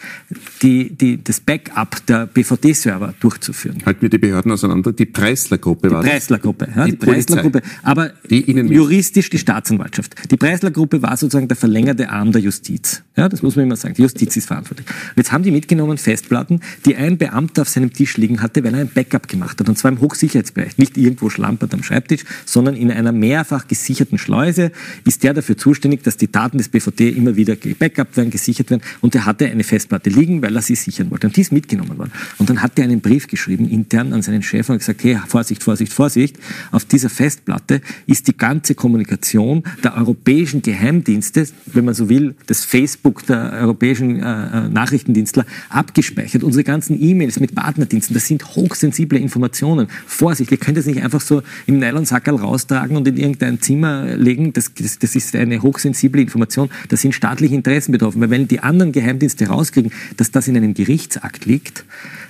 die, 0.63 0.89
die, 0.89 1.23
das 1.23 1.41
Backup 1.41 2.05
der 2.07 2.27
BVD-Server 2.27 3.13
durchzuführen. 3.21 3.83
Halten 3.85 4.01
wir 4.01 4.09
die 4.09 4.17
Behörden 4.17 4.51
auseinander. 4.51 4.93
Die 4.93 5.05
Preisler-Gruppe 5.05 5.91
war 5.91 6.03
Die 6.03 6.09
Preisler-Gruppe, 6.09 6.69
ja, 6.75 6.87
Die 6.87 6.93
die, 6.93 6.97
Preisler-Gruppe. 6.97 7.61
Aber 7.83 8.13
Die 8.31 8.41
juristisch 8.41 9.29
die 9.29 9.39
Staatsanwaltschaft. 9.39 10.31
Die 10.31 10.39
Preisler-Gruppe 10.39 11.03
war 11.03 11.15
sozusagen 11.19 11.49
der 11.49 11.59
verlängerte 11.59 12.09
Arm 12.09 12.33
der 12.33 12.41
Justiz. 12.41 13.04
Ja, 13.16 13.29
das 13.29 13.42
muss 13.42 13.55
man 13.55 13.66
immer 13.66 13.77
sagen. 13.77 13.94
Die 13.94 14.03
Justiz 14.03 14.37
ist 14.37 14.46
verantwortlich. 14.46 14.88
Und 14.88 15.16
jetzt 15.18 15.31
haben 15.31 15.44
die 15.44 15.53
mitgenommen 15.53 15.98
Festplatten, 15.98 16.59
die 16.85 16.96
ein 16.96 17.16
Beamter 17.16 17.62
auf 17.62 17.68
seinem 17.68 17.92
Tisch 17.92 18.16
liegen 18.16 18.42
hatte, 18.42 18.64
weil 18.64 18.74
er 18.74 18.81
ein 18.81 18.90
Backup 18.92 19.29
gemacht 19.29 19.61
hat. 19.61 19.68
Und 19.68 19.79
zwar 19.79 19.92
im 19.92 20.00
Hochsicherheitsbereich. 20.00 20.79
Nicht 20.79 20.96
irgendwo 20.96 21.31
schlampert 21.31 21.72
am 21.74 21.85
Schreibtisch, 21.85 22.24
sondern 22.44 22.74
in 22.74 22.90
einer 22.90 23.12
mehrfach 23.12 23.68
gesicherten 23.68 24.18
Schleuse 24.18 24.72
ist 25.05 25.22
der 25.22 25.33
dafür 25.33 25.57
zuständig, 25.57 26.03
dass 26.03 26.16
die 26.16 26.31
Daten 26.31 26.59
des 26.59 26.68
BVD 26.68 27.11
immer 27.11 27.37
wieder 27.37 27.55
gebackupt 27.55 28.16
werden, 28.16 28.31
gesichert 28.31 28.70
werden. 28.70 28.83
Und 29.00 29.14
er 29.14 29.27
hatte 29.27 29.46
eine 29.46 29.62
Festplatte 29.62 30.11
liegen, 30.11 30.42
weil 30.42 30.57
er 30.57 30.62
sie 30.62 30.74
sichern 30.74 31.12
wollte. 31.12 31.29
Und 31.29 31.37
die 31.37 31.42
ist 31.42 31.53
mitgenommen 31.53 31.96
worden. 31.96 32.11
Und 32.38 32.50
dann 32.50 32.62
hat 32.62 32.77
er 32.81 32.85
einen 32.85 33.00
Brief 33.00 33.29
geschrieben, 33.29 33.70
intern 33.70 34.12
an 34.12 34.22
seinen 34.22 34.42
Chef 34.42 34.68
und 34.70 34.79
gesagt, 34.79 35.05
hey, 35.05 35.20
Vorsicht, 35.29 35.62
Vorsicht, 35.62 35.92
Vorsicht. 35.92 36.37
Auf 36.72 36.85
dieser 36.85 37.11
Festplatte 37.11 37.81
ist 38.09 38.27
die 38.27 38.37
ganze 38.37 38.74
Kommunikation 38.74 39.62
der 39.85 39.96
europäischen 39.96 40.62
Geheimdienste, 40.62 41.46
wenn 41.66 41.85
man 41.85 41.94
so 41.94 42.09
will, 42.09 42.35
das 42.46 42.64
Facebook 42.64 43.04
der 43.05 43.53
europäischen 43.61 44.23
äh, 44.23 44.23
äh, 44.23 44.69
Nachrichtendienstler 44.69 45.45
abgespeichert. 45.69 46.43
Unsere 46.43 46.64
ganzen 46.64 47.01
E-Mails 47.01 47.38
mit 47.38 47.55
Partnerdiensten, 47.55 48.14
das 48.14 48.27
sind 48.27 48.57
hochsensible 48.57 49.19
Informationen. 49.19 49.88
Vorsicht, 50.07 50.51
ihr 50.51 50.57
könnt 50.57 50.79
es 50.79 50.87
nicht 50.87 51.03
einfach 51.03 51.21
so 51.21 51.43
im 51.67 51.79
Nylonsackerl 51.79 52.37
raustragen 52.37 52.97
und 52.97 53.07
in 53.07 53.17
irgendein 53.17 53.61
Zimmer 53.61 54.17
legen. 54.17 54.53
Das, 54.53 54.73
das, 54.75 54.99
das 54.99 55.14
ist 55.14 55.37
eine 55.37 55.62
hochsensible 55.62 56.23
Information. 56.23 56.71
Da 56.88 56.97
sind 56.97 57.14
staatliche 57.14 57.55
Interessen 57.55 57.93
betroffen. 57.93 58.21
Weil 58.21 58.31
wenn 58.31 58.49
die 58.49 58.61
anderen 58.61 58.93
Geheimdienste 58.93 59.49
rauskriegen, 59.49 59.93
dass 60.17 60.31
das 60.31 60.49
in 60.49 60.57
einem 60.57 60.75
Gerichtsakt 60.75 61.45
liegt, 61.45 61.85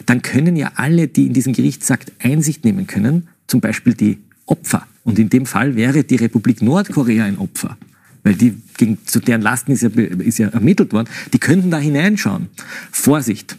dann 0.06 0.22
können 0.22 0.56
ja 0.56 0.72
alle, 0.74 1.08
die 1.08 1.26
in 1.26 1.32
diesen 1.32 1.52
Gerichtsakt 1.52 2.12
Einsicht 2.20 2.64
nehmen 2.64 2.86
können, 2.86 3.28
zum 3.46 3.60
Beispiel 3.60 3.94
die 3.94 4.18
Opfer. 4.46 4.86
Und 5.04 5.18
in 5.18 5.28
dem 5.28 5.46
Fall 5.46 5.76
wäre 5.76 6.04
die 6.04 6.16
Republik 6.16 6.62
Nordkorea 6.62 7.24
ein 7.24 7.38
Opfer. 7.38 7.76
Weil 8.24 8.34
die, 8.34 8.56
gegen, 8.76 8.98
zu 9.06 9.20
deren 9.20 9.42
Lasten 9.42 9.72
ist 9.72 9.82
ja, 9.82 9.90
ist 9.90 10.38
ja 10.38 10.48
ermittelt 10.48 10.92
worden, 10.92 11.08
die 11.32 11.38
könnten 11.38 11.70
da 11.70 11.78
hineinschauen. 11.78 12.48
Vorsicht. 12.90 13.56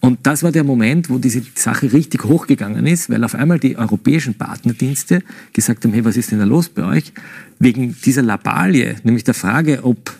Und 0.00 0.20
das 0.26 0.42
war 0.42 0.52
der 0.52 0.64
Moment, 0.64 1.10
wo 1.10 1.18
diese 1.18 1.42
Sache 1.54 1.92
richtig 1.92 2.24
hochgegangen 2.24 2.86
ist, 2.86 3.10
weil 3.10 3.24
auf 3.24 3.34
einmal 3.34 3.58
die 3.58 3.76
europäischen 3.76 4.34
Partnerdienste 4.34 5.22
gesagt 5.52 5.84
haben, 5.84 5.92
hey, 5.92 6.04
was 6.04 6.16
ist 6.16 6.30
denn 6.30 6.38
da 6.38 6.44
los 6.44 6.68
bei 6.68 6.84
euch? 6.84 7.12
Wegen 7.58 7.96
dieser 8.04 8.22
Labalie, 8.22 8.96
nämlich 9.02 9.24
der 9.24 9.34
Frage, 9.34 9.80
ob 9.82 10.14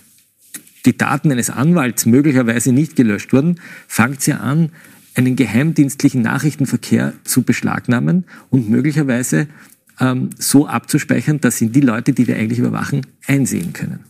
die 0.87 0.97
Daten 0.97 1.31
eines 1.31 1.51
Anwalts 1.51 2.07
möglicherweise 2.07 2.73
nicht 2.73 2.97
gelöscht 2.97 3.33
wurden, 3.33 3.61
fangt 3.87 4.23
sie 4.23 4.33
an, 4.33 4.71
einen 5.15 5.37
geheimdienstlichen 5.37 6.23
Nachrichtenverkehr 6.23 7.13
zu 7.25 7.43
beschlagnahmen 7.43 8.25
und 8.51 8.69
möglicherweise 8.69 9.47
ähm, 10.01 10.31
so 10.39 10.67
abzuspeichern, 10.67 11.41
dass 11.41 11.59
sie 11.59 11.69
die 11.69 11.81
Leute, 11.81 12.13
die 12.13 12.27
wir 12.27 12.37
eigentlich 12.37 12.59
überwachen, 12.59 13.07
einsehen 13.27 13.73
können. 13.73 14.01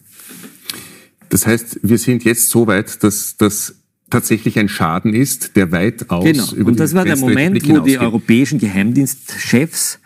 Das 1.29 1.47
heißt, 1.47 1.81
wir 1.83 1.99
sind 1.99 2.25
jetzt 2.25 2.51
so 2.51 2.67
weit, 2.67 3.03
dass 3.03 3.37
das 3.37 3.77
tatsächlich 4.11 4.59
ein 4.59 4.69
Schaden 4.69 5.15
ist, 5.15 5.57
der 5.57 5.73
weitaus 5.73 6.25
Genau. 6.25 6.53
über 6.53 6.71
Und 6.71 6.81
das 6.81 6.95
war 6.95 7.05
der 7.05 7.17
Moment, 7.17 7.69
wo 7.69 7.81
die 7.81 7.99
europäischen 7.99 8.59
Geheimdienstchefs 8.59 9.99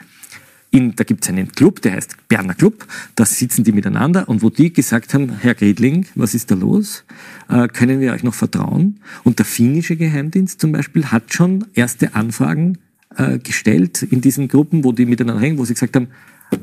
in, 0.70 0.94
da 0.96 1.04
gibt 1.04 1.24
es 1.24 1.30
einen 1.30 1.50
Club, 1.52 1.80
der 1.82 1.92
heißt 1.92 2.28
Berner 2.28 2.54
Club, 2.54 2.86
da 3.14 3.24
sitzen 3.24 3.64
die 3.64 3.72
miteinander 3.72 4.28
und 4.28 4.42
wo 4.42 4.50
die 4.50 4.72
gesagt 4.72 5.14
haben, 5.14 5.38
Herr 5.40 5.54
Gredling, 5.54 6.06
was 6.14 6.34
ist 6.34 6.50
da 6.50 6.54
los? 6.54 7.04
Äh, 7.48 7.68
können 7.68 8.00
wir 8.00 8.12
euch 8.12 8.22
noch 8.22 8.34
vertrauen? 8.34 9.00
Und 9.24 9.38
der 9.38 9.46
finnische 9.46 9.96
Geheimdienst 9.96 10.60
zum 10.60 10.72
Beispiel 10.72 11.06
hat 11.06 11.32
schon 11.32 11.66
erste 11.74 12.14
Anfragen 12.14 12.78
gestellt 13.42 14.02
in 14.02 14.20
diesen 14.20 14.48
Gruppen, 14.48 14.84
wo 14.84 14.92
die 14.92 15.06
miteinander 15.06 15.42
hängen, 15.42 15.58
wo 15.58 15.64
sie 15.64 15.74
gesagt 15.74 15.96
haben, 15.96 16.08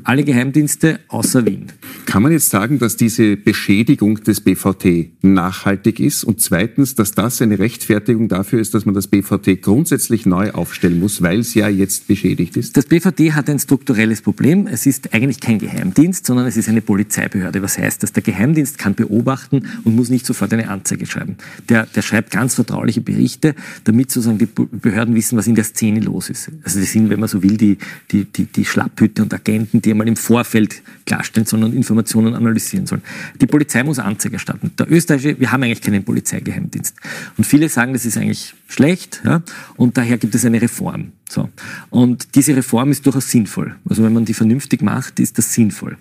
alle 0.04 0.24
Geheimdienste 0.24 1.00
außer 1.08 1.44
Wien. 1.46 1.66
Kann 2.06 2.22
man 2.22 2.32
jetzt 2.32 2.50
sagen, 2.50 2.78
dass 2.78 2.96
diese 2.96 3.36
Beschädigung 3.36 4.22
des 4.22 4.40
BVT 4.40 5.22
nachhaltig 5.22 6.00
ist 6.00 6.24
und 6.24 6.40
zweitens, 6.40 6.94
dass 6.94 7.12
das 7.12 7.42
eine 7.42 7.58
Rechtfertigung 7.58 8.28
dafür 8.28 8.60
ist, 8.60 8.74
dass 8.74 8.86
man 8.86 8.94
das 8.94 9.08
BVT 9.08 9.62
grundsätzlich 9.62 10.26
neu 10.26 10.52
aufstellen 10.52 11.00
muss, 11.00 11.22
weil 11.22 11.40
es 11.40 11.54
ja 11.54 11.68
jetzt 11.68 12.06
beschädigt 12.06 12.56
ist? 12.56 12.76
Das 12.76 12.86
BVD 12.86 13.32
hat 13.32 13.50
ein 13.50 13.58
strukturelles 13.58 14.22
Problem. 14.22 14.66
Es 14.66 14.86
ist 14.86 15.12
eigentlich 15.12 15.40
kein 15.40 15.58
Geheimdienst, 15.58 16.26
sondern 16.26 16.46
es 16.46 16.56
ist 16.56 16.68
eine 16.68 16.82
Polizeibehörde. 16.82 17.62
Was 17.62 17.78
heißt 17.78 18.02
das? 18.02 18.12
Der 18.12 18.22
Geheimdienst 18.22 18.78
kann 18.78 18.94
beobachten 18.94 19.66
und 19.84 19.96
muss 19.96 20.08
nicht 20.08 20.26
sofort 20.26 20.52
eine 20.52 20.68
Anzeige 20.68 21.06
schreiben. 21.06 21.36
Der, 21.68 21.86
der 21.86 22.02
schreibt 22.02 22.30
ganz 22.30 22.54
vertrauliche 22.54 23.00
Berichte, 23.00 23.54
damit 23.84 24.10
sozusagen 24.10 24.38
die 24.38 24.46
Behörden 24.46 25.14
wissen, 25.14 25.36
was 25.36 25.46
in 25.46 25.54
der 25.54 25.64
Szene 25.64 26.00
los 26.00 26.30
ist. 26.30 26.50
Also 26.62 26.80
das 26.80 26.92
sind, 26.92 27.10
wenn 27.10 27.20
man 27.20 27.28
so 27.28 27.42
will, 27.42 27.56
die, 27.56 27.78
die, 28.10 28.24
die, 28.24 28.44
die 28.44 28.64
Schlapphüte 28.64 29.22
und 29.22 29.34
Agenten, 29.34 29.75
die 29.82 29.90
einmal 29.90 30.08
im 30.08 30.16
Vorfeld 30.16 30.82
klarstellen 31.04 31.46
sollen 31.46 31.64
und 31.64 31.74
Informationen 31.74 32.34
analysieren 32.34 32.86
sollen. 32.86 33.02
Die 33.40 33.46
Polizei 33.46 33.82
muss 33.82 33.98
Anzeige 33.98 34.34
erstatten. 34.34 34.72
Der 34.78 34.90
österreichische, 34.90 35.38
wir 35.38 35.52
haben 35.52 35.62
eigentlich 35.62 35.80
keinen 35.80 36.04
Polizeigeheimdienst. 36.04 36.96
Und 37.36 37.44
viele 37.44 37.68
sagen, 37.68 37.92
das 37.92 38.04
ist 38.04 38.16
eigentlich 38.16 38.54
schlecht, 38.68 39.22
ja, 39.24 39.42
und 39.76 39.96
daher 39.96 40.18
gibt 40.18 40.34
es 40.34 40.44
eine 40.44 40.60
Reform. 40.60 41.12
So. 41.28 41.48
Und 41.90 42.34
diese 42.34 42.56
Reform 42.56 42.90
ist 42.90 43.04
durchaus 43.04 43.30
sinnvoll. 43.30 43.76
Also 43.88 44.02
wenn 44.02 44.12
man 44.12 44.24
die 44.24 44.34
vernünftig 44.34 44.82
macht, 44.82 45.18
ist 45.20 45.38
das 45.38 45.52
sinnvoll. 45.52 45.96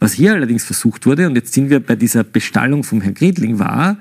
Was 0.00 0.12
hier 0.12 0.32
allerdings 0.32 0.64
versucht 0.64 1.06
wurde, 1.06 1.26
und 1.26 1.34
jetzt 1.34 1.52
sind 1.52 1.70
wir 1.70 1.80
bei 1.80 1.96
dieser 1.96 2.24
Bestallung 2.24 2.84
vom 2.84 3.00
Herrn 3.00 3.14
Gredling, 3.14 3.58
war, 3.58 3.98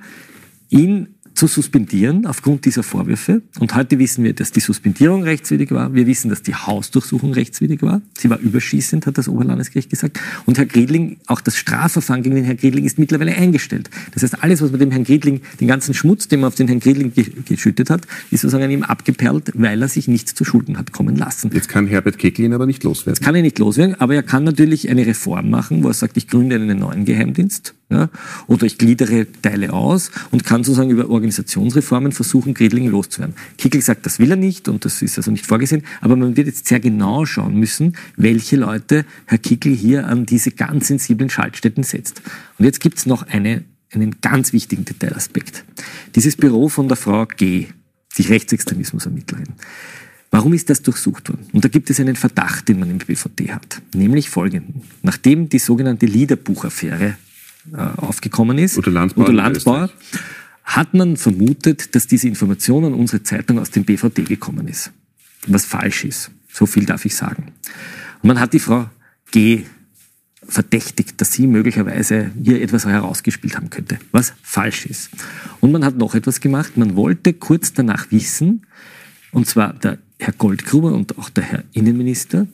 ihn 0.69 1.14
zu 1.36 1.48
suspendieren 1.48 2.26
aufgrund 2.26 2.65
dieser 2.65 2.82
Vorwürfe. 2.82 3.41
Und 3.60 3.76
heute 3.76 4.00
wissen 4.00 4.24
wir, 4.24 4.34
dass 4.34 4.52
die 4.52 4.62
Suspendierung 4.62 5.24
rechtswidrig 5.24 5.71
war. 5.71 5.93
Wir 5.93 6.08
wissen, 6.08 6.30
dass 6.30 6.41
die 6.41 6.56
Hausdurchsuchung 6.56 7.34
rechtswidrig 7.34 7.82
war. 7.82 8.02
Sie 8.17 8.30
war 8.30 8.39
überschießend, 8.39 9.06
hat 9.06 9.17
das 9.17 9.28
Oberlandesgericht 9.28 9.89
gesagt. 9.89 10.19
Und 10.45 10.58
Herr 10.58 10.65
Griedling, 10.65 11.17
auch 11.28 11.41
das 11.41 11.58
Strafverfahren 11.58 12.24
gegen 12.24 12.36
den 12.36 12.45
Herrn 12.45 12.58
Griedling 12.58 12.86
ist 12.86 12.98
mittlerweile 12.98 13.36
eingestellt. 13.36 13.89
Das 14.13 14.24
heißt, 14.24 14.41
alles, 14.43 14.62
was 14.62 14.71
man 14.71 14.80
dem 14.80 14.91
Herrn 14.91 15.04
Griedling, 15.04 15.41
den 15.60 15.67
ganzen 15.67 15.93
Schmutz, 15.93 16.28
den 16.28 16.39
man 16.39 16.48
auf 16.48 16.56
den 16.56 16.67
Herrn 16.67 16.80
Griedling 16.80 17.13
ge 17.13 17.26
geschüttet 17.45 17.89
hat, 17.89 18.08
ist 18.32 18.41
sozusagen 18.41 18.63
an 18.63 18.71
ihm 18.71 18.84
abgeperlt, 18.84 19.52
weil 19.56 19.82
er 19.82 19.89
sich 19.89 20.08
nichts 20.08 20.34
zu 20.34 20.45
Schulden 20.45 20.78
hat 20.78 20.93
kommen 20.93 21.15
lassen. 21.15 21.52
Jetzt 21.54 21.67
kann 21.69 21.88
Herbert 21.88 22.17
Kickl 22.17 22.43
ihn 22.43 22.54
aber 22.54 22.65
nicht 22.65 22.84
loswerden. 22.84 23.24
Kann 23.24 23.36
er 23.36 23.41
nicht 23.41 23.60
loswerden, 23.60 23.95
aber 24.00 24.15
er 24.15 24.24
kann 24.24 24.43
natürlich 24.43 24.89
eine 24.89 25.06
Reform 25.06 25.50
machen, 25.50 25.84
wo 25.84 25.89
er 25.89 25.93
sagt, 25.93 26.15
ich 26.17 26.28
gründe 26.28 26.56
einen 26.56 26.80
neuen 26.80 27.06
Geheimdienst. 27.06 27.74
Ja, 27.88 28.10
oder 28.48 28.65
ich 28.65 28.80
gliedere 28.80 29.28
Teile 29.43 29.71
aus 29.71 30.10
und 30.32 30.43
kann 30.43 30.63
sozusagen 30.63 30.89
über 30.89 31.08
Organisationsreformen 31.25 32.11
versuchen, 32.11 32.53
Gredling 32.53 32.88
loszuwerden. 32.88 33.35
Kickel 33.57 33.81
sagt, 33.81 34.05
das 34.05 34.19
will 34.19 34.29
er 34.29 34.38
nicht 34.38 34.67
und 34.69 34.85
das 34.85 35.01
ist 35.01 35.17
also 35.17 35.31
nicht 35.31 35.45
vorgesehen, 35.45 35.83
aber 36.01 36.15
man 36.15 36.38
wird 36.38 36.47
jetzt 36.47 36.67
sehr 36.67 36.79
genau 36.79 37.25
schauen 37.25 37.55
müssen, 37.55 37.97
welche 38.15 38.55
Leute 38.55 39.05
Herr 39.25 39.38
Kickel 39.39 39.75
hier 39.75 40.07
an 40.07 40.25
diese 40.25 40.51
ganz 40.51 40.88
sensiblen 40.88 41.29
Schaltstätten 41.29 41.83
setzt. 41.83 42.21
Und 42.59 42.65
jetzt 42.65 42.79
gibt 42.79 42.99
es 42.99 43.05
noch 43.05 43.23
eine, 43.27 43.63
einen 43.91 44.21
ganz 44.21 44.53
wichtigen 44.53 44.85
Detailaspekt. 44.85 45.65
Dieses 46.15 46.35
Büro 46.35 46.69
von 46.69 46.88
der 46.88 46.97
Frau 46.97 47.25
G., 47.25 47.67
die 48.17 48.21
Rechtsextremismusermittlerin. 48.21 49.49
Warum 50.31 50.53
ist 50.53 50.69
das 50.69 50.81
durchsucht 50.81 51.29
worden? 51.29 51.47
Und 51.53 51.65
da 51.65 51.69
gibt 51.69 51.89
es 51.89 51.99
einen 51.99 52.15
Verdacht, 52.15 52.69
den 52.69 52.79
man 52.79 52.89
im 52.89 52.99
BVD 52.99 53.51
hat. 53.51 53.81
Nämlich 53.93 54.29
folgenden. 54.29 54.83
Nachdem 55.01 55.49
die 55.49 55.59
sogenannte 55.59 56.05
Liederbuchaffäre 56.05 57.17
äh, 57.73 57.77
aufgekommen 57.77 58.57
ist, 58.57 58.77
Udo 58.77 58.89
Landbauer 58.89 59.23
Udo 59.23 59.31
in 59.31 59.38
Landbauer, 59.38 59.89
hat 60.65 60.93
man 60.93 61.15
vermutet, 61.15 61.95
dass 61.95 62.08
diese 62.08 62.28
Information 62.28 62.86
an 62.86 62.93
unsere 62.93 63.23
Zeitung 63.23 63.60
aus 63.60 63.71
dem 63.71 63.86
BVD 63.86 64.23
gekommen 64.23 64.67
ist. 64.67 64.91
Was 65.47 65.63
falsch 65.63 66.04
ist. 66.04 66.32
So 66.51 66.65
viel 66.65 66.86
darf 66.86 67.06
ich 67.06 67.15
sagen. 67.15 67.54
Und 68.21 68.28
man 68.28 68.39
hat 68.39 68.54
die 68.54 68.60
Frau 68.60 68.89
G 69.32 69.63
verdächtigt, 70.47 71.19
dass 71.21 71.32
sie 71.34 71.47
möglicherweise 71.47 72.32
hier 72.41 72.62
etwas 72.62 72.86
herausgespielt 72.86 73.56
haben 73.56 73.69
könnte, 73.69 73.99
was 74.12 74.34
falsch 74.41 74.86
ist. 74.86 75.10
Und 75.60 75.71
man 75.71 75.84
hat 75.86 75.97
noch 75.97 76.15
etwas 76.15 76.39
gemacht. 76.39 76.78
Man 76.78 76.95
wollte 76.95 77.34
kurz 77.34 77.73
danach 77.73 78.12
wissen, 78.12 78.65
und 79.32 79.47
zwar 79.47 79.73
der 79.73 79.97
Herr 80.19 80.34
Goldgruber 80.34 80.93
und 80.93 81.17
auch 81.17 81.30
der 81.30 81.43
Herr 81.43 81.63
Innenminister, 81.73 82.47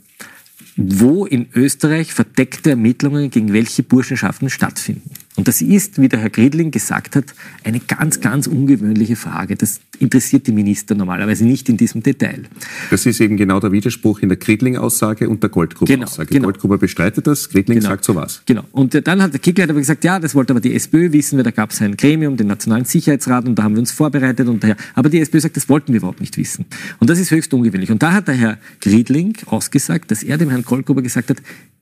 wo 0.77 1.25
in 1.25 1.47
Österreich 1.53 2.13
verdeckte 2.13 2.71
Ermittlungen 2.71 3.29
gegen 3.29 3.53
welche 3.53 3.83
Burschenschaften 3.83 4.49
stattfinden. 4.49 5.11
Und 5.41 5.47
das 5.47 5.59
ist, 5.59 5.99
wie 5.99 6.07
der 6.07 6.19
Herr 6.19 6.29
Gredling 6.29 6.69
gesagt 6.69 7.15
hat, 7.15 7.33
eine 7.63 7.79
ganz, 7.79 8.21
ganz 8.21 8.45
ungewöhnliche 8.45 9.15
Frage. 9.15 9.55
Das 9.55 9.79
interessiert 9.97 10.45
die 10.45 10.51
Minister 10.51 10.93
normalerweise 10.93 11.45
nicht 11.45 11.67
in 11.67 11.77
diesem 11.77 12.03
Detail. 12.03 12.43
Das 12.91 13.07
ist 13.07 13.19
eben 13.19 13.37
genau 13.37 13.59
der 13.59 13.71
Widerspruch 13.71 14.19
in 14.19 14.29
der 14.29 14.37
Kredling-Aussage 14.37 15.27
und 15.27 15.41
der 15.41 15.49
Goldgruber-Aussage. 15.49 16.27
Genau, 16.27 16.41
genau. 16.41 16.45
Goldgruber 16.45 16.77
bestreitet 16.77 17.25
das, 17.25 17.49
Kredling 17.49 17.81
sagt 17.81 18.05
so 18.05 18.13
was. 18.13 18.43
Genau. 18.45 18.65
Und 18.71 18.93
äh, 18.93 19.01
dann 19.01 19.19
hat 19.19 19.33
der 19.33 19.39
Kickler 19.39 19.63
aber 19.63 19.79
gesagt, 19.79 20.03
ja, 20.03 20.19
das 20.19 20.35
wollte 20.35 20.53
aber 20.53 20.59
die 20.59 20.75
SPÖ 20.75 21.11
wissen, 21.11 21.37
weil 21.37 21.43
da 21.43 21.49
gab 21.49 21.71
es 21.71 21.81
ein 21.81 21.97
Gremium, 21.97 22.37
den 22.37 22.45
Nationalen 22.45 22.85
Sicherheitsrat, 22.85 23.47
und 23.47 23.55
da 23.55 23.63
haben 23.63 23.73
wir 23.73 23.79
uns 23.79 23.91
vorbereitet. 23.91 24.47
Und 24.47 24.61
daher, 24.63 24.75
aber 24.93 25.09
die 25.09 25.19
SPÖ 25.19 25.39
sagt, 25.39 25.57
das 25.57 25.67
wollten 25.69 25.91
wir 25.91 25.97
überhaupt 25.97 26.21
nicht 26.21 26.37
wissen. 26.37 26.65
Und 26.99 27.09
das 27.09 27.17
ist 27.17 27.31
höchst 27.31 27.51
ungewöhnlich. 27.51 27.89
Und 27.89 28.03
da 28.03 28.13
hat 28.13 28.27
der 28.27 28.35
Herr 28.35 28.59
Griedling 28.79 29.35
ausgesagt, 29.47 30.11
dass 30.11 30.21
er 30.21 30.37
dem 30.37 30.51
Herrn 30.51 30.61
Goldgruber 30.61 31.01
gesagt 31.01 31.31
hat, 31.31 31.37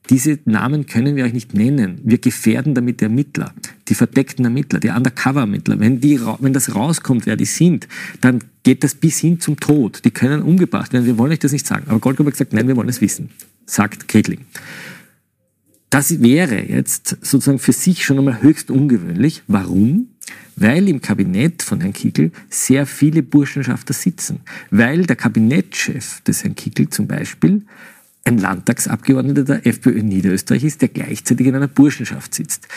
diese 0.08 0.38
Namen 0.44 0.86
können 0.86 1.14
wir 1.14 1.24
euch 1.24 1.32
nicht 1.32 1.54
nennen. 1.54 2.00
Wir 2.02 2.18
gefährden 2.18 2.74
damit 2.74 3.00
die 3.00 3.04
Ermittler, 3.04 3.52
die 3.88 3.94
verdeckten 3.94 4.44
Ermittler, 4.44 4.80
die 4.80 4.88
Undercover-Ermittler. 4.88 5.78
Wenn, 5.78 6.02
wenn 6.02 6.52
das 6.52 6.74
rauskommt, 6.74 7.26
wer 7.26 7.36
die 7.36 7.44
sind, 7.44 7.86
dann 8.20 8.42
geht 8.62 8.82
das 8.82 8.94
bis 8.94 9.18
hin 9.18 9.40
zum 9.40 9.60
Tod. 9.60 10.04
Die 10.04 10.10
können 10.10 10.42
umgebracht 10.42 10.92
werden. 10.92 11.06
Wir 11.06 11.18
wollen 11.18 11.32
euch 11.32 11.38
das 11.38 11.52
nicht 11.52 11.66
sagen. 11.66 11.84
Aber 11.88 12.00
Goldgruber 12.00 12.28
hat 12.28 12.34
gesagt, 12.34 12.52
nein, 12.52 12.66
wir 12.66 12.76
wollen 12.76 12.88
es 12.88 13.00
wissen, 13.00 13.30
sagt 13.66 14.08
Kretling. 14.08 14.40
Das 15.90 16.22
wäre 16.22 16.62
jetzt 16.62 17.18
sozusagen 17.20 17.58
für 17.58 17.72
sich 17.72 18.04
schon 18.04 18.18
einmal 18.18 18.42
höchst 18.42 18.70
ungewöhnlich. 18.70 19.42
Warum? 19.48 20.08
Weil 20.54 20.88
im 20.88 21.00
Kabinett 21.00 21.62
von 21.62 21.80
Herrn 21.80 21.92
Kickel 21.92 22.30
sehr 22.48 22.86
viele 22.86 23.24
Burschenschafter 23.24 23.92
sitzen. 23.92 24.40
Weil 24.70 25.06
der 25.06 25.16
Kabinettschef 25.16 26.20
des 26.20 26.44
Herrn 26.44 26.54
Kickel 26.54 26.88
zum 26.90 27.08
Beispiel 27.08 27.64
ein 28.24 28.38
Landtagsabgeordneter 28.38 29.44
der 29.44 29.66
FPÖ 29.66 30.02
Niederösterreich 30.02 30.64
ist, 30.64 30.82
der 30.82 30.88
gleichzeitig 30.88 31.46
in 31.46 31.56
einer 31.56 31.68
Burschenschaft 31.68 32.34
sitzt. 32.34 32.68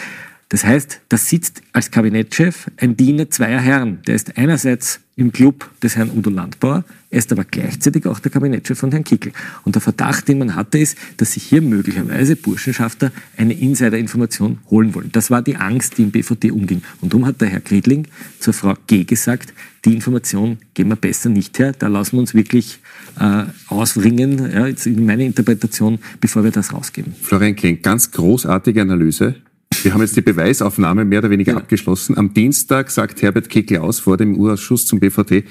Das 0.50 0.66
heißt, 0.66 1.02
da 1.10 1.18
sitzt 1.18 1.64
als 1.74 1.90
Kabinettschef 1.90 2.70
ein 2.78 2.96
Diener 2.96 3.30
zweier 3.30 3.60
Herren. 3.60 4.02
Der 4.06 4.16
ist 4.16 4.38
einerseits 4.38 5.00
im 5.16 5.32
Club 5.32 5.70
des 5.82 5.96
Herrn 5.96 6.12
Udo 6.16 6.30
Landbauer, 6.30 6.84
er 7.14 7.20
ist 7.20 7.32
aber 7.32 7.44
gleichzeitig 7.44 8.08
auch 8.08 8.18
der 8.18 8.32
Kabinettschef 8.32 8.80
von 8.80 8.90
Herrn 8.90 9.04
Kickel. 9.04 9.34
Und 9.66 9.76
der 9.76 9.84
Verdacht, 9.84 10.28
den 10.28 10.40
man 10.40 10.56
hatte, 10.56 10.80
ist, 10.80 10.98
dass 11.18 11.34
sich 11.34 11.44
hier 11.44 11.62
möglicherweise 11.62 12.36
Burschenschafter 12.36 13.12
eine 13.38 13.54
Insiderinformation 13.54 14.58
holen 14.72 14.96
wollen. 14.96 15.12
Das 15.12 15.30
war 15.30 15.44
die 15.44 15.56
Angst, 15.56 16.00
die 16.00 16.02
im 16.02 16.10
BVD 16.10 16.50
umging. 16.50 16.82
Und 17.02 17.14
darum 17.14 17.28
hat 17.28 17.40
der 17.40 17.50
Herr 17.50 17.60
Kriedling 17.60 18.08
zur 18.40 18.54
Frau 18.54 18.74
G. 18.88 19.04
gesagt, 19.04 19.54
die 19.86 19.94
Information 19.94 20.58
geben 20.74 20.90
wir 20.90 20.96
besser 20.96 21.30
nicht 21.30 21.60
her, 21.60 21.74
da 21.78 21.88
lassen 21.88 22.14
wir 22.14 22.22
uns 22.22 22.34
wirklich 22.34 22.80
äh, 23.20 23.44
ausringen, 23.68 24.52
ja, 24.52 24.66
jetzt 24.66 24.88
in 24.88 25.06
meine 25.06 25.24
Interpretation, 25.24 26.00
bevor 26.20 26.44
wir 26.44 26.50
das 26.50 26.74
rausgeben. 26.74 27.14
Florian 27.22 27.56
Klenk, 27.56 27.84
ganz 27.84 28.10
großartige 28.10 28.82
Analyse. 28.82 29.36
Wir 29.84 29.94
haben 29.94 30.02
jetzt 30.02 30.16
die 30.16 30.22
Beweisaufnahme 30.22 31.06
mehr 31.06 31.20
oder 31.20 31.30
weniger 31.30 31.52
ja. 31.52 31.58
abgeschlossen. 31.60 32.18
Am 32.18 32.34
Dienstag 32.34 32.90
sagt 32.90 33.22
Herbert 33.22 33.50
Kickl 33.50 33.78
aus 33.78 34.00
vor 34.00 34.18
dem 34.18 34.36
Urausschuss 34.36 34.88
zum 34.88 35.00
BVT, 35.00 35.44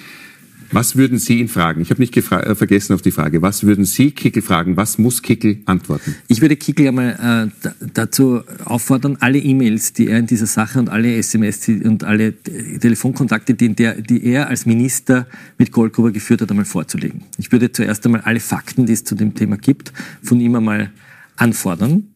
was 0.72 0.96
würden 0.96 1.18
Sie 1.18 1.38
ihn 1.38 1.48
fragen? 1.48 1.80
Ich 1.80 1.90
habe 1.90 2.00
nicht 2.00 2.16
äh, 2.16 2.54
vergessen 2.54 2.94
auf 2.94 3.02
die 3.02 3.10
Frage. 3.10 3.42
Was 3.42 3.64
würden 3.64 3.84
Sie 3.84 4.10
Kickel 4.10 4.42
fragen? 4.42 4.76
Was 4.76 4.98
muss 4.98 5.22
Kickel 5.22 5.58
antworten? 5.66 6.14
Ich 6.28 6.40
würde 6.40 6.56
Kickel 6.56 6.88
einmal 6.88 7.50
äh, 7.62 7.68
dazu 7.94 8.40
auffordern, 8.64 9.16
alle 9.20 9.38
E-Mails, 9.38 9.92
die 9.92 10.08
er 10.08 10.18
in 10.18 10.26
dieser 10.26 10.46
Sache 10.46 10.78
und 10.78 10.88
alle 10.88 11.16
SMS 11.16 11.68
und 11.68 12.04
alle 12.04 12.34
Telefonkontakte, 12.42 13.54
die, 13.54 13.74
der, 13.74 14.00
die 14.00 14.24
er 14.24 14.48
als 14.48 14.66
Minister 14.66 15.26
mit 15.58 15.72
Goldgruber 15.72 16.10
geführt 16.10 16.40
hat, 16.40 16.50
einmal 16.50 16.64
vorzulegen. 16.64 17.22
Ich 17.38 17.52
würde 17.52 17.70
zuerst 17.72 18.04
einmal 18.06 18.22
alle 18.22 18.40
Fakten, 18.40 18.86
die 18.86 18.92
es 18.92 19.04
zu 19.04 19.14
dem 19.14 19.34
Thema 19.34 19.56
gibt, 19.56 19.92
von 20.22 20.40
ihm 20.40 20.56
einmal 20.56 20.90
anfordern 21.36 22.11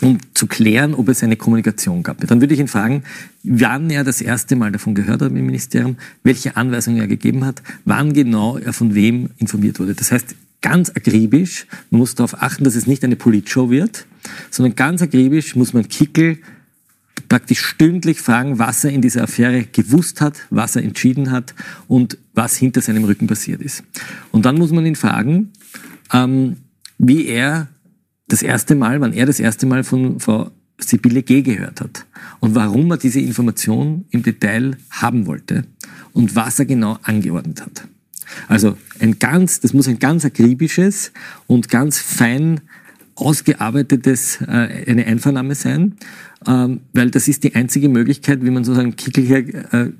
um 0.00 0.18
zu 0.34 0.46
klären, 0.46 0.94
ob 0.94 1.08
es 1.08 1.22
eine 1.22 1.36
Kommunikation 1.36 2.02
gab. 2.02 2.26
Dann 2.26 2.40
würde 2.40 2.54
ich 2.54 2.60
ihn 2.60 2.68
fragen, 2.68 3.02
wann 3.42 3.90
er 3.90 4.04
das 4.04 4.20
erste 4.20 4.56
Mal 4.56 4.72
davon 4.72 4.94
gehört 4.94 5.22
hat 5.22 5.30
im 5.30 5.46
Ministerium, 5.46 5.96
welche 6.22 6.56
Anweisungen 6.56 7.00
er 7.00 7.06
gegeben 7.06 7.44
hat, 7.44 7.62
wann 7.84 8.12
genau 8.12 8.56
er 8.56 8.72
von 8.72 8.94
wem 8.94 9.30
informiert 9.38 9.78
wurde. 9.78 9.94
Das 9.94 10.12
heißt, 10.12 10.34
ganz 10.62 10.90
akribisch, 10.90 11.66
man 11.90 12.00
muss 12.00 12.14
darauf 12.14 12.42
achten, 12.42 12.64
dass 12.64 12.74
es 12.74 12.86
nicht 12.86 13.04
eine 13.04 13.16
Politshow 13.16 13.70
wird, 13.70 14.06
sondern 14.50 14.76
ganz 14.76 15.02
akribisch 15.02 15.56
muss 15.56 15.72
man 15.72 15.88
Kickel 15.88 16.38
praktisch 17.28 17.60
stündlich 17.60 18.20
fragen, 18.20 18.58
was 18.58 18.84
er 18.84 18.90
in 18.90 19.02
dieser 19.02 19.22
Affäre 19.22 19.64
gewusst 19.64 20.20
hat, 20.20 20.40
was 20.50 20.76
er 20.76 20.82
entschieden 20.82 21.30
hat 21.30 21.54
und 21.86 22.18
was 22.34 22.56
hinter 22.56 22.80
seinem 22.80 23.04
Rücken 23.04 23.26
passiert 23.28 23.62
ist. 23.62 23.84
Und 24.32 24.44
dann 24.44 24.56
muss 24.56 24.72
man 24.72 24.84
ihn 24.84 24.96
fragen, 24.96 25.52
ähm, 26.12 26.56
wie 26.98 27.26
er 27.26 27.68
das 28.30 28.42
erste 28.42 28.74
Mal, 28.74 29.00
wann 29.00 29.12
er 29.12 29.26
das 29.26 29.40
erste 29.40 29.66
Mal 29.66 29.84
von 29.84 30.20
Frau 30.20 30.50
Sibylle 30.78 31.22
G. 31.22 31.42
gehört 31.42 31.80
hat 31.80 32.06
und 32.40 32.54
warum 32.54 32.90
er 32.90 32.96
diese 32.96 33.20
Information 33.20 34.06
im 34.10 34.22
Detail 34.22 34.76
haben 34.90 35.26
wollte 35.26 35.64
und 36.12 36.34
was 36.34 36.58
er 36.58 36.64
genau 36.64 36.98
angeordnet 37.02 37.60
hat. 37.60 37.86
Also 38.48 38.78
ein 39.00 39.18
ganz, 39.18 39.60
das 39.60 39.74
muss 39.74 39.88
ein 39.88 39.98
ganz 39.98 40.24
akribisches 40.24 41.12
und 41.46 41.68
ganz 41.68 41.98
fein 41.98 42.60
ausgearbeitetes, 43.16 44.40
äh, 44.42 44.84
eine 44.86 45.04
Einvernahme 45.06 45.54
sein, 45.54 45.96
ähm, 46.46 46.80
weil 46.94 47.10
das 47.10 47.28
ist 47.28 47.44
die 47.44 47.54
einzige 47.54 47.88
Möglichkeit, 47.88 48.42
wie 48.44 48.50
man 48.50 48.64
sozusagen 48.64 48.96
Kickel 48.96 49.24
hier 49.24 49.74
äh, 49.74 49.92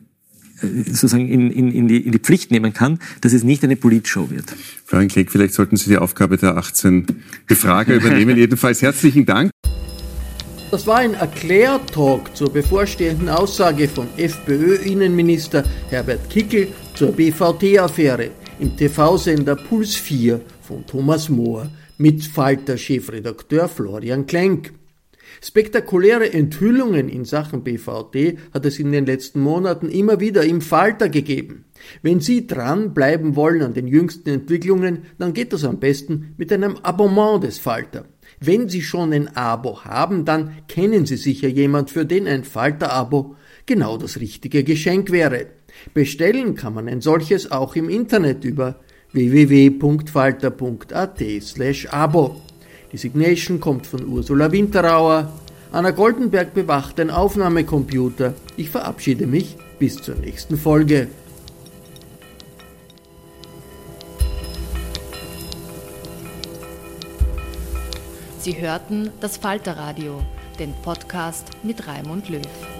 sozusagen 0.60 1.28
in, 1.28 1.50
in, 1.50 1.72
in, 1.72 1.88
die, 1.88 1.98
in 1.98 2.12
die 2.12 2.18
Pflicht 2.18 2.50
nehmen 2.50 2.72
kann, 2.72 2.98
dass 3.20 3.32
es 3.32 3.44
nicht 3.44 3.64
eine 3.64 3.76
Politshow 3.76 4.30
wird. 4.30 4.54
Florian 4.84 5.08
Klenk, 5.08 5.30
vielleicht 5.30 5.54
sollten 5.54 5.76
Sie 5.76 5.90
die 5.90 5.98
Aufgabe 5.98 6.36
der 6.36 6.56
18 6.56 7.06
Befrager 7.46 7.94
übernehmen. 7.94 8.36
Jedenfalls 8.36 8.82
herzlichen 8.82 9.26
Dank. 9.26 9.50
Das 10.70 10.86
war 10.86 10.98
ein 10.98 11.14
Erklärtalk 11.14 12.36
zur 12.36 12.52
bevorstehenden 12.52 13.28
Aussage 13.28 13.88
von 13.88 14.06
FPÖ-Innenminister 14.16 15.64
Herbert 15.88 16.30
Kickel 16.30 16.68
zur 16.94 17.10
BVT-Affäre 17.10 18.30
im 18.60 18.76
TV-Sender 18.76 19.56
Puls 19.56 19.96
4 19.96 20.40
von 20.62 20.86
Thomas 20.86 21.28
Mohr 21.28 21.68
mit 21.98 22.24
Falter-Chefredakteur 22.24 23.68
Florian 23.68 24.26
Klenk. 24.26 24.72
Spektakuläre 25.42 26.34
Enthüllungen 26.34 27.08
in 27.08 27.24
Sachen 27.24 27.64
BVD 27.64 28.36
hat 28.52 28.66
es 28.66 28.78
in 28.78 28.92
den 28.92 29.06
letzten 29.06 29.40
Monaten 29.40 29.88
immer 29.88 30.20
wieder 30.20 30.44
im 30.44 30.60
Falter 30.60 31.08
gegeben. 31.08 31.64
Wenn 32.02 32.20
Sie 32.20 32.46
dranbleiben 32.46 33.36
wollen 33.36 33.62
an 33.62 33.72
den 33.72 33.86
jüngsten 33.86 34.28
Entwicklungen, 34.28 35.04
dann 35.18 35.32
geht 35.32 35.54
das 35.54 35.64
am 35.64 35.80
besten 35.80 36.34
mit 36.36 36.52
einem 36.52 36.76
Abonnement 36.82 37.42
des 37.42 37.58
Falter. 37.58 38.04
Wenn 38.38 38.68
Sie 38.68 38.82
schon 38.82 39.14
ein 39.14 39.34
Abo 39.34 39.82
haben, 39.84 40.26
dann 40.26 40.58
kennen 40.68 41.06
Sie 41.06 41.16
sicher 41.16 41.48
jemand, 41.48 41.90
für 41.90 42.04
den 42.04 42.28
ein 42.28 42.44
Falter-Abo 42.44 43.34
genau 43.64 43.96
das 43.96 44.20
richtige 44.20 44.62
Geschenk 44.62 45.10
wäre. 45.10 45.46
Bestellen 45.94 46.54
kann 46.54 46.74
man 46.74 46.86
ein 46.86 47.00
solches 47.00 47.50
auch 47.50 47.76
im 47.76 47.88
Internet 47.88 48.44
über 48.44 48.78
www.falter.at 49.12 51.22
slash 51.40 51.86
Abo. 51.90 52.42
Die 52.92 52.96
Signation 52.96 53.60
kommt 53.60 53.86
von 53.86 54.06
Ursula 54.08 54.50
Winterauer. 54.50 55.32
Anna 55.72 55.92
Goldenberg 55.92 56.54
bewacht 56.54 56.98
den 56.98 57.10
Aufnahmecomputer. 57.10 58.34
Ich 58.56 58.70
verabschiede 58.70 59.26
mich 59.26 59.56
bis 59.78 59.96
zur 59.96 60.16
nächsten 60.16 60.56
Folge. 60.56 61.08
Sie 68.40 68.60
hörten 68.60 69.10
das 69.20 69.36
Falterradio, 69.36 70.22
den 70.58 70.72
Podcast 70.82 71.48
mit 71.62 71.86
Raimund 71.86 72.28
Löw. 72.28 72.79